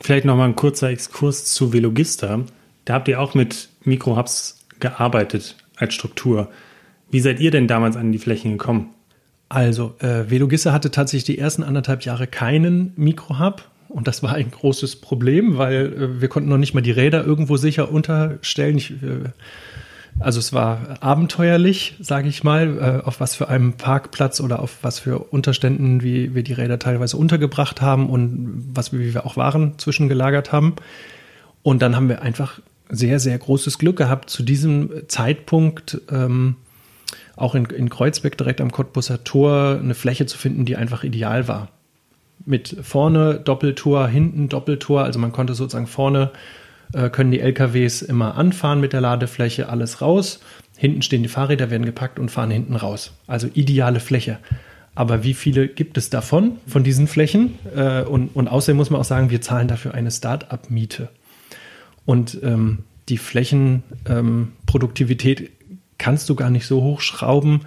Vielleicht 0.00 0.24
nochmal 0.24 0.48
ein 0.48 0.56
kurzer 0.56 0.88
Exkurs 0.88 1.46
zu 1.46 1.72
Velogista. 1.72 2.44
Da 2.90 2.94
habt 2.94 3.06
ihr 3.06 3.20
auch 3.20 3.34
mit 3.34 3.68
Mikrohubs 3.84 4.66
gearbeitet 4.80 5.54
als 5.76 5.94
Struktur. 5.94 6.50
Wie 7.08 7.20
seid 7.20 7.38
ihr 7.38 7.52
denn 7.52 7.68
damals 7.68 7.94
an 7.94 8.10
die 8.10 8.18
Flächen 8.18 8.58
gekommen? 8.58 8.90
Also, 9.48 9.94
äh, 10.00 10.28
Velogista 10.28 10.72
hatte 10.72 10.90
tatsächlich 10.90 11.22
die 11.22 11.38
ersten 11.38 11.62
anderthalb 11.62 12.02
Jahre 12.02 12.26
keinen 12.26 12.92
Mikrohub. 12.96 13.62
Und 13.88 14.08
das 14.08 14.24
war 14.24 14.32
ein 14.32 14.50
großes 14.50 14.96
Problem, 14.96 15.56
weil 15.56 15.92
äh, 15.92 16.20
wir 16.20 16.26
konnten 16.26 16.48
noch 16.48 16.58
nicht 16.58 16.74
mal 16.74 16.80
die 16.80 16.90
Räder 16.90 17.24
irgendwo 17.24 17.56
sicher 17.56 17.92
unterstellen. 17.92 18.78
Ich, 18.78 18.90
äh, 18.90 19.28
also 20.18 20.40
es 20.40 20.52
war 20.52 20.96
abenteuerlich, 20.98 21.94
sage 22.00 22.28
ich 22.28 22.42
mal, 22.42 22.76
äh, 22.76 23.06
auf 23.06 23.20
was 23.20 23.36
für 23.36 23.48
einem 23.48 23.74
Parkplatz 23.74 24.40
oder 24.40 24.58
auf 24.58 24.78
was 24.82 24.98
für 24.98 25.20
Unterständen, 25.32 26.02
wie 26.02 26.34
wir 26.34 26.42
die 26.42 26.54
Räder 26.54 26.80
teilweise 26.80 27.16
untergebracht 27.16 27.80
haben 27.80 28.10
und 28.10 28.64
was 28.74 28.92
wie 28.92 29.14
wir 29.14 29.26
auch 29.26 29.36
Waren 29.36 29.78
zwischengelagert 29.78 30.50
haben. 30.50 30.74
Und 31.62 31.82
dann 31.82 31.94
haben 31.94 32.08
wir 32.08 32.22
einfach 32.22 32.60
sehr, 32.90 33.20
sehr 33.20 33.38
großes 33.38 33.78
Glück 33.78 33.96
gehabt, 33.96 34.30
zu 34.30 34.42
diesem 34.42 34.90
Zeitpunkt 35.08 36.00
ähm, 36.10 36.56
auch 37.36 37.54
in, 37.54 37.64
in 37.66 37.88
Kreuzberg 37.88 38.36
direkt 38.36 38.60
am 38.60 38.72
Cottbusser 38.72 39.24
Tor 39.24 39.78
eine 39.80 39.94
Fläche 39.94 40.26
zu 40.26 40.36
finden, 40.36 40.64
die 40.64 40.76
einfach 40.76 41.04
ideal 41.04 41.48
war 41.48 41.68
mit 42.44 42.76
vorne 42.82 43.34
Doppeltor, 43.34 44.08
hinten 44.08 44.48
Doppeltor. 44.48 45.04
Also 45.04 45.18
man 45.18 45.32
konnte 45.32 45.54
sozusagen 45.54 45.86
vorne 45.86 46.30
äh, 46.92 47.10
können 47.10 47.30
die 47.30 47.40
LKWs 47.40 48.02
immer 48.02 48.36
anfahren 48.36 48.80
mit 48.80 48.92
der 48.92 49.00
Ladefläche, 49.00 49.68
alles 49.68 50.00
raus. 50.00 50.40
Hinten 50.76 51.02
stehen 51.02 51.22
die 51.22 51.28
Fahrräder, 51.28 51.70
werden 51.70 51.84
gepackt 51.84 52.18
und 52.18 52.30
fahren 52.30 52.50
hinten 52.50 52.76
raus. 52.76 53.12
Also 53.26 53.48
ideale 53.54 54.00
Fläche. 54.00 54.38
Aber 54.94 55.22
wie 55.22 55.34
viele 55.34 55.68
gibt 55.68 55.96
es 55.96 56.10
davon, 56.10 56.58
von 56.66 56.82
diesen 56.82 57.06
Flächen? 57.06 57.58
Äh, 57.74 58.02
und, 58.02 58.34
und 58.34 58.48
außerdem 58.48 58.76
muss 58.76 58.90
man 58.90 59.00
auch 59.00 59.04
sagen, 59.04 59.30
wir 59.30 59.40
zahlen 59.40 59.68
dafür 59.68 59.94
eine 59.94 60.10
Start-up-Miete. 60.10 61.08
Und 62.10 62.42
ähm, 62.42 62.80
die 63.08 63.18
Flächenproduktivität 63.18 65.40
ähm, 65.42 65.48
kannst 65.96 66.28
du 66.28 66.34
gar 66.34 66.50
nicht 66.50 66.66
so 66.66 66.82
hochschrauben, 66.82 67.60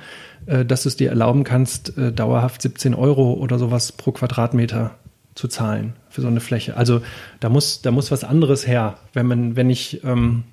äh, 0.47 0.65
dass 0.65 0.83
du 0.83 0.89
es 0.89 0.97
dir 0.97 1.11
erlauben 1.11 1.45
kannst, 1.45 1.97
äh, 1.97 2.11
dauerhaft 2.11 2.61
17 2.61 2.93
Euro 2.93 3.35
oder 3.35 3.57
sowas 3.57 3.93
pro 3.93 4.11
Quadratmeter 4.11 4.95
zu 5.33 5.47
zahlen 5.47 5.93
für 6.09 6.19
so 6.19 6.27
eine 6.27 6.41
Fläche. 6.41 6.75
Also 6.75 7.01
da 7.39 7.47
muss, 7.47 7.81
da 7.83 7.91
muss 7.91 8.11
was 8.11 8.25
anderes 8.25 8.67
her. 8.67 8.97
Wenn 9.13 9.27
man, 9.27 9.55
wenn 9.55 9.69
ich, 9.69 10.03
ähm, 10.03 10.43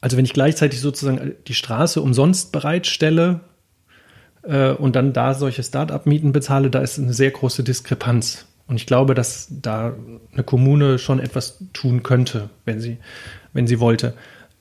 also 0.00 0.16
wenn 0.16 0.24
ich 0.24 0.32
gleichzeitig 0.32 0.80
sozusagen 0.80 1.36
die 1.46 1.54
Straße 1.54 2.02
umsonst 2.02 2.50
bereitstelle 2.50 3.42
äh, 4.42 4.72
und 4.72 4.96
dann 4.96 5.12
da 5.12 5.34
solche 5.34 5.62
Start-up-Mieten 5.62 6.32
bezahle, 6.32 6.68
da 6.68 6.80
ist 6.80 6.98
eine 6.98 7.12
sehr 7.12 7.30
große 7.30 7.62
Diskrepanz. 7.62 8.46
Und 8.66 8.76
ich 8.76 8.86
glaube, 8.86 9.14
dass 9.14 9.48
da 9.50 9.94
eine 10.32 10.42
Kommune 10.42 10.98
schon 10.98 11.20
etwas 11.20 11.58
tun 11.72 12.02
könnte, 12.02 12.50
wenn 12.64 12.80
sie, 12.80 12.98
wenn 13.52 13.66
sie 13.66 13.78
wollte. 13.80 14.14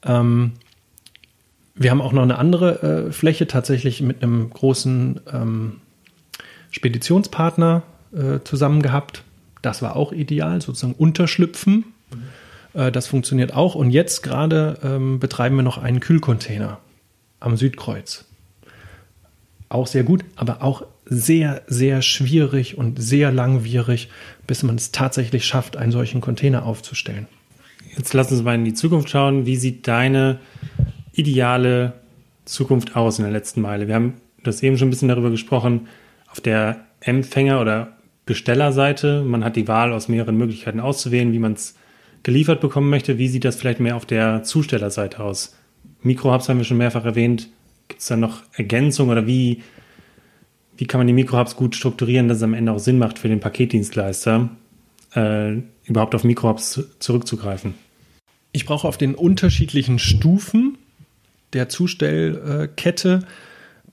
Ähm, 0.04 0.54
wir 1.76 1.90
haben 1.90 2.02
auch 2.02 2.12
noch 2.12 2.24
eine 2.24 2.38
andere 2.38 3.08
äh, 3.08 3.12
Fläche 3.12 3.48
tatsächlich 3.48 4.02
mit 4.02 4.22
einem 4.22 4.50
großen 4.50 5.22
ähm, 5.32 5.82
Speditionspartner 6.72 7.84
äh, 8.14 8.40
zusammen 8.44 8.82
gehabt. 8.82 9.24
Das 9.62 9.82
war 9.82 9.96
auch 9.96 10.12
ideal, 10.12 10.62
sozusagen 10.62 10.94
unterschlüpfen. 10.94 11.86
Mhm. 12.74 12.80
Äh, 12.80 12.92
das 12.92 13.08
funktioniert 13.08 13.54
auch. 13.54 13.76
Und 13.76 13.92
jetzt 13.92 14.22
gerade 14.22 14.78
ähm, 14.84 15.20
betreiben 15.20 15.56
wir 15.56 15.64
noch 15.64 15.78
einen 15.78 16.00
Kühlcontainer 16.00 16.80
am 17.40 17.58
Südkreuz. 17.58 18.26
Auch 19.70 19.88
sehr 19.88 20.04
gut, 20.04 20.24
aber 20.36 20.62
auch 20.62 20.86
sehr, 21.06 21.62
sehr 21.68 22.02
schwierig 22.02 22.78
und 22.78 23.02
sehr 23.02 23.32
langwierig, 23.32 24.10
bis 24.48 24.64
man 24.64 24.76
es 24.76 24.92
tatsächlich 24.92 25.46
schafft, 25.46 25.78
einen 25.78 25.92
solchen 25.92 26.22
Container 26.22 26.66
aufzustellen. 26.66 27.28
Jetzt 27.96 28.14
lass 28.14 28.32
uns 28.32 28.42
mal 28.44 28.56
in 28.56 28.66
die 28.66 28.74
Zukunft 28.74 29.10
schauen. 29.10 29.46
Wie 29.46 29.56
sieht 29.56 29.88
deine 29.88 30.40
ideale 31.12 31.94
Zukunft 32.46 32.96
aus 32.96 33.20
in 33.20 33.26
der 33.26 33.34
letzten 33.34 33.62
Meile? 33.62 33.88
Wir 33.88 33.96
haben 33.96 34.14
das 34.44 34.64
eben 34.64 34.78
schon 34.78 34.88
ein 34.88 34.92
bisschen 34.92 35.10
darüber 35.10 35.30
gesprochen. 35.30 35.88
Auf 36.30 36.42
der 36.42 36.86
Empfänger- 37.02 37.62
oder 37.62 37.98
Bestellerseite, 38.26 39.22
man 39.24 39.44
hat 39.44 39.56
die 39.56 39.68
Wahl 39.68 39.92
aus 39.92 40.08
mehreren 40.08 40.38
Möglichkeiten 40.38 40.80
auszuwählen, 40.80 41.34
wie 41.34 41.40
man 41.40 41.54
es 41.54 41.76
geliefert 42.24 42.62
bekommen 42.62 42.90
möchte. 42.90 43.18
Wie 43.18 43.28
sieht 43.28 43.46
das 43.46 43.58
vielleicht 43.58 43.80
mehr 43.80 43.96
auf 43.96 44.06
der 44.06 44.44
Zustellerseite 44.44 45.20
aus? 45.20 45.56
Mikrohubs 46.02 46.50
haben 46.50 46.58
wir 46.58 46.66
schon 46.66 46.78
mehrfach 46.78 47.06
erwähnt. 47.06 47.50
Gibt 47.90 48.02
es 48.02 48.08
da 48.08 48.16
noch 48.16 48.44
Ergänzungen 48.54 49.12
oder 49.12 49.28
wie, 49.28 49.62
wie 50.78 50.86
kann 50.86 51.00
man 51.00 51.08
die 51.08 51.14
Mikrohubs 51.14 51.56
gut 51.56 51.76
strukturieren, 51.76 52.28
dass 52.28 52.38
es 52.38 52.44
am 52.44 52.54
Ende 52.54 52.72
auch 52.72 52.80
Sinn 52.80 52.98
macht 52.98 53.20
für 53.20 53.28
den 53.28 53.40
Paketdienstleister, 53.40 54.50
äh, 55.16 55.58
überhaupt 55.86 56.16
auf 56.16 56.24
Mikrohubs 56.24 56.82
zurückzugreifen? 57.00 57.76
Ich 58.52 58.66
brauche 58.66 58.88
auf 58.88 58.98
den 58.98 59.16
unterschiedlichen 59.16 60.00
Stufen 60.00 60.78
der 61.54 61.70
Zustellkette 61.70 63.20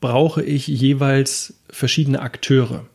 brauche 0.00 0.42
ich 0.42 0.66
jeweils 0.66 1.54
verschiedene 1.68 2.20
Akteure. 2.22 2.86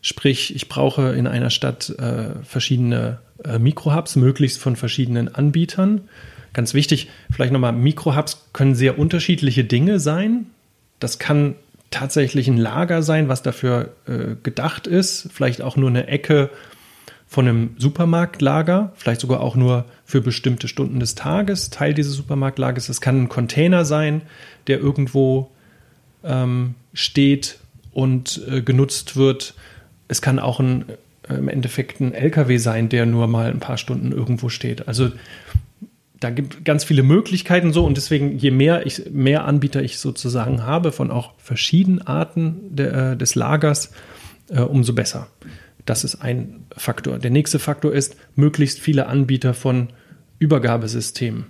Sprich, 0.00 0.54
ich 0.54 0.68
brauche 0.68 1.12
in 1.12 1.26
einer 1.26 1.50
Stadt 1.50 1.90
äh, 1.90 2.42
verschiedene 2.42 3.20
äh, 3.44 3.58
Mikrohubs, 3.58 4.16
möglichst 4.16 4.58
von 4.58 4.76
verschiedenen 4.76 5.32
Anbietern. 5.34 6.02
Ganz 6.52 6.74
wichtig, 6.74 7.08
vielleicht 7.30 7.52
nochmal, 7.52 7.72
Mikrohubs 7.72 8.48
können 8.52 8.74
sehr 8.74 8.98
unterschiedliche 8.98 9.64
Dinge 9.64 10.00
sein. 10.00 10.46
Das 10.98 11.18
kann 11.18 11.54
tatsächlich 11.90 12.48
ein 12.48 12.56
Lager 12.56 13.02
sein, 13.02 13.28
was 13.28 13.42
dafür 13.42 13.94
äh, 14.06 14.36
gedacht 14.42 14.86
ist, 14.86 15.28
vielleicht 15.32 15.62
auch 15.62 15.76
nur 15.76 15.90
eine 15.90 16.06
Ecke 16.06 16.50
von 17.26 17.46
einem 17.46 17.70
Supermarktlager, 17.76 18.92
vielleicht 18.96 19.20
sogar 19.20 19.40
auch 19.40 19.54
nur 19.54 19.84
für 20.04 20.22
bestimmte 20.22 20.66
Stunden 20.66 20.98
des 20.98 21.14
Tages 21.14 21.68
Teil 21.70 21.92
dieses 21.92 22.14
Supermarktlagers. 22.14 22.88
Es 22.88 23.00
kann 23.00 23.22
ein 23.22 23.28
Container 23.28 23.84
sein, 23.84 24.22
der 24.66 24.78
irgendwo 24.78 25.50
ähm, 26.24 26.74
steht 26.94 27.58
und 27.92 28.42
äh, 28.50 28.62
genutzt 28.62 29.16
wird. 29.16 29.54
Es 30.08 30.22
kann 30.22 30.38
auch 30.38 30.58
ein, 30.58 30.86
äh, 31.28 31.34
im 31.34 31.48
Endeffekt 31.48 32.00
ein 32.00 32.14
LKW 32.14 32.56
sein, 32.56 32.88
der 32.88 33.04
nur 33.04 33.26
mal 33.26 33.50
ein 33.50 33.60
paar 33.60 33.76
Stunden 33.76 34.12
irgendwo 34.12 34.48
steht. 34.48 34.88
Also 34.88 35.10
da 36.20 36.30
gibt 36.30 36.64
ganz 36.64 36.84
viele 36.84 37.02
Möglichkeiten 37.02 37.72
so 37.72 37.84
und 37.84 37.96
deswegen, 37.96 38.38
je 38.38 38.50
mehr 38.50 38.86
ich, 38.86 39.10
mehr 39.10 39.44
Anbieter 39.44 39.82
ich 39.82 39.98
sozusagen 39.98 40.64
habe 40.64 40.92
von 40.92 41.10
auch 41.10 41.34
verschiedenen 41.38 42.02
Arten 42.02 42.74
de, 42.74 43.12
äh, 43.12 43.16
des 43.16 43.34
Lagers, 43.34 43.92
äh, 44.48 44.60
umso 44.60 44.92
besser. 44.92 45.28
Das 45.84 46.04
ist 46.04 46.16
ein 46.16 46.66
Faktor. 46.76 47.18
Der 47.18 47.30
nächste 47.30 47.58
Faktor 47.58 47.92
ist, 47.92 48.16
möglichst 48.34 48.80
viele 48.80 49.06
Anbieter 49.06 49.54
von 49.54 49.88
Übergabesystemen, 50.38 51.46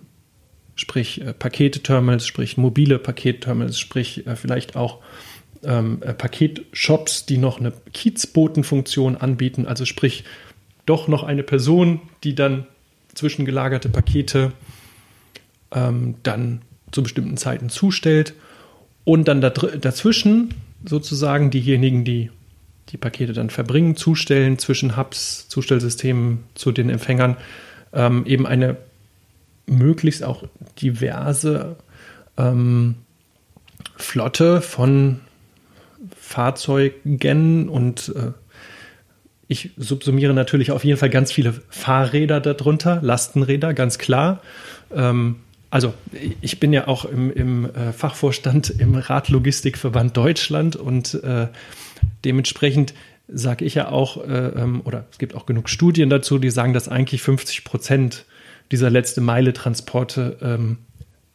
sprich 0.75 1.23
äh, 1.23 1.33
Paketeterminals, 1.33 2.27
sprich 2.27 2.57
mobile 2.57 2.99
Paketterminals, 2.99 3.79
sprich 3.79 4.27
äh, 4.27 4.37
vielleicht 4.37 4.77
auch 4.77 5.01
ähm, 5.65 6.03
äh, 6.03 6.13
Paketshops, 6.13 7.27
die 7.27 7.39
noch 7.39 7.59
eine 7.59 7.73
Kiezbotenfunktion 7.93 9.17
anbieten, 9.17 9.67
also 9.67 9.85
sprich 9.85 10.25
doch 10.87 11.09
noch 11.09 11.23
eine 11.23 11.43
Person, 11.43 12.01
die 12.23 12.35
dann 12.35 12.67
zwischengelagerte 13.19 13.89
Pakete 13.89 14.53
ähm, 15.73 16.17
dann 16.23 16.63
zu 16.91 17.03
bestimmten 17.03 17.37
Zeiten 17.37 17.69
zustellt 17.69 18.35
und 19.05 19.29
dann 19.29 19.41
dazwischen 19.41 20.55
sozusagen 20.85 21.51
diejenigen, 21.51 22.05
die 22.05 22.31
die 22.91 22.97
Pakete 22.97 23.33
dann 23.35 23.51
verbringen, 23.51 23.97
zustellen 23.97 24.59
zwischen 24.59 24.97
Hubs, 24.97 25.49
Zustellsystemen 25.49 26.45
zu 26.55 26.73
den 26.73 26.89
Empfängern, 26.89 27.37
ähm, 27.93 28.25
eben 28.25 28.47
eine 28.47 28.77
möglichst 29.67 30.25
auch 30.25 30.45
diverse 30.81 31.77
ähm, 32.39 32.95
Flotte 33.97 34.63
von 34.63 35.21
Fahrzeugen 36.17 37.69
und 37.69 38.15
äh, 38.17 38.33
ich 39.49 39.71
subsumiere 39.79 40.35
natürlich 40.35 40.71
auf 40.71 40.85
jeden 40.85 40.99
Fall 40.99 41.11
ganz 41.11 41.33
viele 41.33 41.55
Fahrräder 41.71 42.41
darunter, 42.41 43.01
Lastenräder, 43.03 43.73
ganz 43.73 43.99
klar. 43.99 44.43
Ähm, 44.95 45.37
also 45.71 45.95
ich 46.41 46.61
bin 46.61 46.73
ja 46.73 46.87
auch 46.87 47.05
im, 47.05 47.31
im 47.33 47.65
äh, 47.65 47.93
Fachvorstand 47.93 48.71
im 48.71 48.95
Radlogistikverband 48.95 50.17
Deutschland 50.17 50.77
und 50.77 51.15
äh, 51.25 51.49
dementsprechend 52.25 52.95
sage 53.27 53.65
ich 53.65 53.75
ja 53.75 53.89
auch, 53.91 54.23
äh, 54.27 54.49
ähm, 54.49 54.83
oder 54.85 55.07
es 55.11 55.19
gibt 55.19 55.35
auch 55.35 55.45
genug 55.45 55.69
Studien 55.69 56.09
dazu, 56.09 56.39
die 56.39 56.51
sagen, 56.51 56.73
dass 56.73 56.89
eigentlich 56.89 57.23
50 57.23 57.65
Prozent 57.65 58.25
dieser 58.71 58.91
letzte 58.91 59.21
Meile 59.21 59.53
Transporte 59.53 60.39
ähm, 60.43 60.79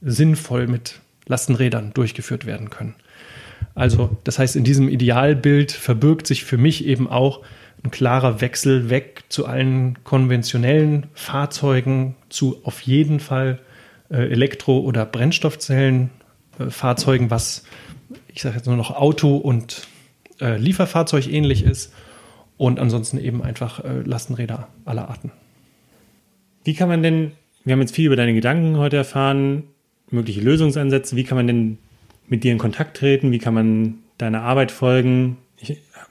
sinnvoll 0.02 0.67
mit 0.67 0.99
Lastenrädern 1.28 1.93
durchgeführt 1.93 2.45
werden 2.45 2.69
können. 2.69 2.95
Also 3.76 4.17
das 4.23 4.39
heißt, 4.39 4.56
in 4.56 4.63
diesem 4.63 4.89
Idealbild 4.89 5.71
verbirgt 5.71 6.28
sich 6.28 6.43
für 6.43 6.58
mich 6.58 6.86
eben 6.86 7.08
auch 7.08 7.41
ein 7.83 7.91
klarer 7.91 8.41
Wechsel 8.41 8.89
weg 8.89 9.25
zu 9.29 9.45
allen 9.45 10.03
konventionellen 10.03 11.05
Fahrzeugen, 11.13 12.15
zu 12.29 12.57
auf 12.63 12.81
jeden 12.81 13.19
Fall 13.19 13.59
äh, 14.09 14.27
Elektro- 14.29 14.79
oder 14.79 15.05
Brennstoffzellenfahrzeugen, 15.05 17.27
äh, 17.27 17.31
was 17.31 17.65
ich 18.27 18.41
sage 18.41 18.55
jetzt 18.55 18.65
nur 18.65 18.77
noch 18.77 18.91
Auto 18.91 19.37
und 19.37 19.87
äh, 20.41 20.57
Lieferfahrzeug 20.57 21.27
ähnlich 21.27 21.63
ist 21.63 21.93
und 22.57 22.79
ansonsten 22.79 23.17
eben 23.17 23.43
einfach 23.43 23.83
äh, 23.83 24.01
Lastenräder 24.01 24.67
aller 24.85 25.09
Arten. 25.09 25.31
Wie 26.63 26.73
kann 26.73 26.89
man 26.89 27.03
denn, 27.03 27.31
wir 27.63 27.73
haben 27.73 27.81
jetzt 27.81 27.95
viel 27.95 28.07
über 28.07 28.15
deine 28.15 28.33
Gedanken 28.33 28.77
heute 28.77 28.97
erfahren, 28.97 29.63
mögliche 30.09 30.41
Lösungsansätze, 30.41 31.15
wie 31.15 31.23
kann 31.23 31.37
man 31.37 31.47
denn 31.47 31.77
mit 32.27 32.43
dir 32.43 32.51
in 32.51 32.57
Kontakt 32.57 32.97
treten, 32.97 33.31
wie 33.31 33.39
kann 33.39 33.53
man 33.53 33.95
deiner 34.17 34.41
Arbeit 34.41 34.71
folgen? 34.71 35.37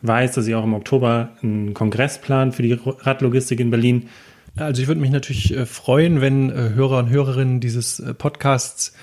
Weiß, 0.03 0.35
dass 0.35 0.47
ihr 0.49 0.59
auch 0.59 0.65
im 0.65 0.75
Oktober 0.75 1.31
einen 1.43 1.75
Kongress 1.75 2.21
plant 2.21 2.55
für 2.55 2.63
die 2.63 2.73
Radlogistik 2.73 3.61
in 3.61 3.71
Berlin. 3.71 4.09
Also 4.57 4.83
ich 4.83 4.89
würde 4.89 5.01
mich 5.01 5.11
natürlich 5.11 5.57
äh, 5.57 5.65
freuen, 5.65 6.21
wenn 6.21 6.51
äh, 6.51 6.71
Hörer 6.75 6.99
und 6.99 7.11
Hörerinnen 7.11 7.61
dieses 7.61 8.01
äh, 8.01 8.15
Podcasts 8.15 8.95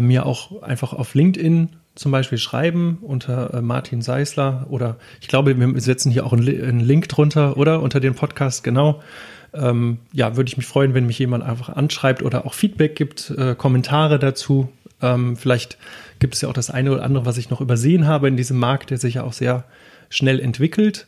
mir 0.00 0.26
auch 0.26 0.62
einfach 0.62 0.92
auf 0.92 1.14
LinkedIn 1.14 1.70
zum 1.96 2.12
Beispiel 2.12 2.38
schreiben 2.38 2.98
unter 3.00 3.60
Martin 3.62 4.00
Seisler 4.00 4.66
oder 4.70 4.96
ich 5.20 5.26
glaube, 5.26 5.58
wir 5.58 5.80
setzen 5.80 6.12
hier 6.12 6.24
auch 6.24 6.32
einen 6.32 6.78
Link 6.78 7.08
drunter, 7.08 7.56
oder? 7.56 7.80
Unter 7.80 7.98
den 7.98 8.14
Podcast, 8.14 8.62
genau. 8.62 9.02
Ähm, 9.52 9.98
ja, 10.12 10.36
würde 10.36 10.48
ich 10.48 10.56
mich 10.56 10.66
freuen, 10.66 10.94
wenn 10.94 11.06
mich 11.06 11.18
jemand 11.18 11.42
einfach 11.42 11.70
anschreibt 11.70 12.22
oder 12.22 12.46
auch 12.46 12.54
Feedback 12.54 12.94
gibt, 12.94 13.34
Kommentare 13.56 14.20
dazu. 14.20 14.68
Ähm, 15.00 15.36
vielleicht 15.36 15.78
gibt 16.20 16.34
es 16.34 16.42
ja 16.42 16.48
auch 16.48 16.54
das 16.54 16.70
eine 16.70 16.92
oder 16.92 17.02
andere, 17.02 17.26
was 17.26 17.38
ich 17.38 17.50
noch 17.50 17.60
übersehen 17.60 18.06
habe 18.06 18.28
in 18.28 18.36
diesem 18.36 18.58
Markt, 18.58 18.90
der 18.90 18.98
sich 18.98 19.14
ja 19.14 19.24
auch 19.24 19.32
sehr 19.32 19.64
schnell 20.12 20.38
entwickelt. 20.40 21.06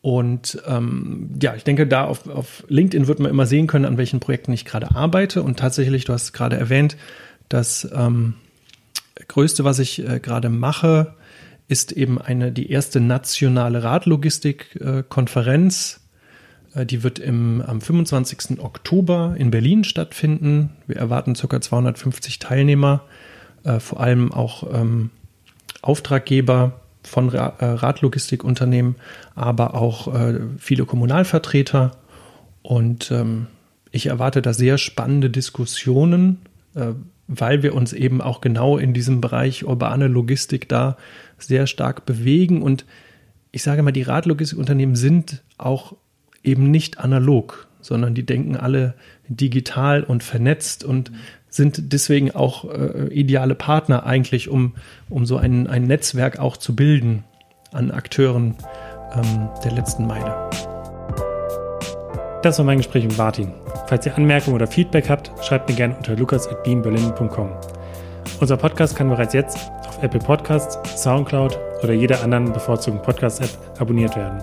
Und 0.00 0.62
ähm, 0.66 1.30
ja, 1.42 1.54
ich 1.54 1.64
denke, 1.64 1.86
da 1.86 2.04
auf, 2.04 2.26
auf 2.28 2.64
LinkedIn 2.68 3.08
wird 3.08 3.18
man 3.18 3.30
immer 3.30 3.46
sehen 3.46 3.66
können, 3.66 3.84
an 3.84 3.98
welchen 3.98 4.20
Projekten 4.20 4.52
ich 4.52 4.64
gerade 4.64 4.94
arbeite. 4.94 5.42
Und 5.42 5.58
tatsächlich, 5.58 6.04
du 6.04 6.12
hast 6.12 6.32
gerade 6.32 6.56
erwähnt, 6.56 6.96
das 7.48 7.88
ähm, 7.92 8.34
Größte, 9.28 9.64
was 9.64 9.80
ich 9.80 10.06
äh, 10.06 10.20
gerade 10.20 10.48
mache, 10.48 11.14
ist 11.68 11.92
eben 11.92 12.20
eine 12.20 12.52
die 12.52 12.70
erste 12.70 13.00
nationale 13.00 13.82
Radlogistik-Konferenz. 13.82 16.06
Äh, 16.74 16.86
die 16.86 17.02
wird 17.02 17.18
im, 17.18 17.60
am 17.60 17.80
25. 17.80 18.60
Oktober 18.60 19.34
in 19.36 19.50
Berlin 19.50 19.82
stattfinden. 19.82 20.76
Wir 20.86 20.94
erwarten 20.96 21.34
ca. 21.34 21.60
250 21.60 22.38
Teilnehmer, 22.38 23.02
äh, 23.64 23.80
vor 23.80 23.98
allem 24.00 24.32
auch 24.32 24.72
ähm, 24.72 25.10
Auftraggeber 25.82 26.80
von 27.06 27.32
äh, 27.32 27.38
Radlogistikunternehmen, 27.38 28.96
aber 29.34 29.74
auch 29.74 30.12
äh, 30.14 30.40
viele 30.58 30.84
Kommunalvertreter. 30.84 31.92
Und 32.62 33.10
ähm, 33.10 33.46
ich 33.92 34.06
erwarte 34.06 34.42
da 34.42 34.52
sehr 34.52 34.78
spannende 34.78 35.30
Diskussionen, 35.30 36.40
äh, 36.74 36.88
weil 37.28 37.62
wir 37.62 37.74
uns 37.74 37.92
eben 37.92 38.20
auch 38.20 38.40
genau 38.40 38.78
in 38.78 38.92
diesem 38.92 39.20
Bereich 39.20 39.64
urbane 39.64 40.08
Logistik 40.08 40.68
da 40.68 40.96
sehr 41.38 41.66
stark 41.66 42.06
bewegen. 42.06 42.62
Und 42.62 42.84
ich 43.52 43.62
sage 43.62 43.82
mal, 43.82 43.92
die 43.92 44.02
Radlogistikunternehmen 44.02 44.96
sind 44.96 45.42
auch 45.58 45.94
eben 46.44 46.70
nicht 46.70 46.98
analog, 46.98 47.66
sondern 47.80 48.14
die 48.14 48.26
denken 48.26 48.56
alle 48.56 48.94
digital 49.28 50.02
und 50.02 50.22
vernetzt 50.22 50.84
und 50.84 51.10
sind 51.56 51.92
deswegen 51.92 52.30
auch 52.32 52.64
äh, 52.64 53.08
ideale 53.08 53.54
Partner 53.54 54.06
eigentlich, 54.06 54.48
um, 54.48 54.74
um 55.08 55.26
so 55.26 55.36
ein, 55.36 55.66
ein 55.66 55.84
Netzwerk 55.84 56.38
auch 56.38 56.56
zu 56.56 56.76
bilden 56.76 57.24
an 57.72 57.90
Akteuren 57.90 58.56
ähm, 59.14 59.48
der 59.64 59.72
letzten 59.72 60.06
Meile. 60.06 60.50
Das 62.42 62.58
war 62.58 62.64
mein 62.64 62.78
Gespräch 62.78 63.04
mit 63.04 63.18
Martin. 63.18 63.52
Falls 63.86 64.06
ihr 64.06 64.16
Anmerkungen 64.16 64.54
oder 64.54 64.66
Feedback 64.66 65.08
habt, 65.08 65.32
schreibt 65.42 65.68
mir 65.68 65.74
gerne 65.74 65.96
unter 65.96 66.14
lukas.beamberlin.com. 66.14 67.50
Unser 68.40 68.56
Podcast 68.56 68.94
kann 68.94 69.08
bereits 69.08 69.32
jetzt 69.32 69.58
auf 69.88 70.02
Apple 70.02 70.20
Podcasts, 70.20 71.02
Soundcloud 71.02 71.58
oder 71.82 71.92
jeder 71.92 72.22
anderen 72.22 72.52
bevorzugten 72.52 73.02
Podcast-App 73.02 73.80
abonniert 73.80 74.14
werden. 74.16 74.42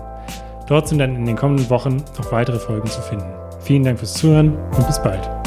Dort 0.68 0.88
sind 0.88 1.00
dann 1.00 1.16
in 1.16 1.26
den 1.26 1.36
kommenden 1.36 1.70
Wochen 1.70 1.98
noch 2.18 2.32
weitere 2.32 2.60
Folgen 2.60 2.88
zu 2.88 3.02
finden. 3.02 3.32
Vielen 3.62 3.84
Dank 3.84 4.00
fürs 4.00 4.14
Zuhören 4.14 4.58
und 4.76 4.88
bis 4.88 5.02
bald. 5.02 5.43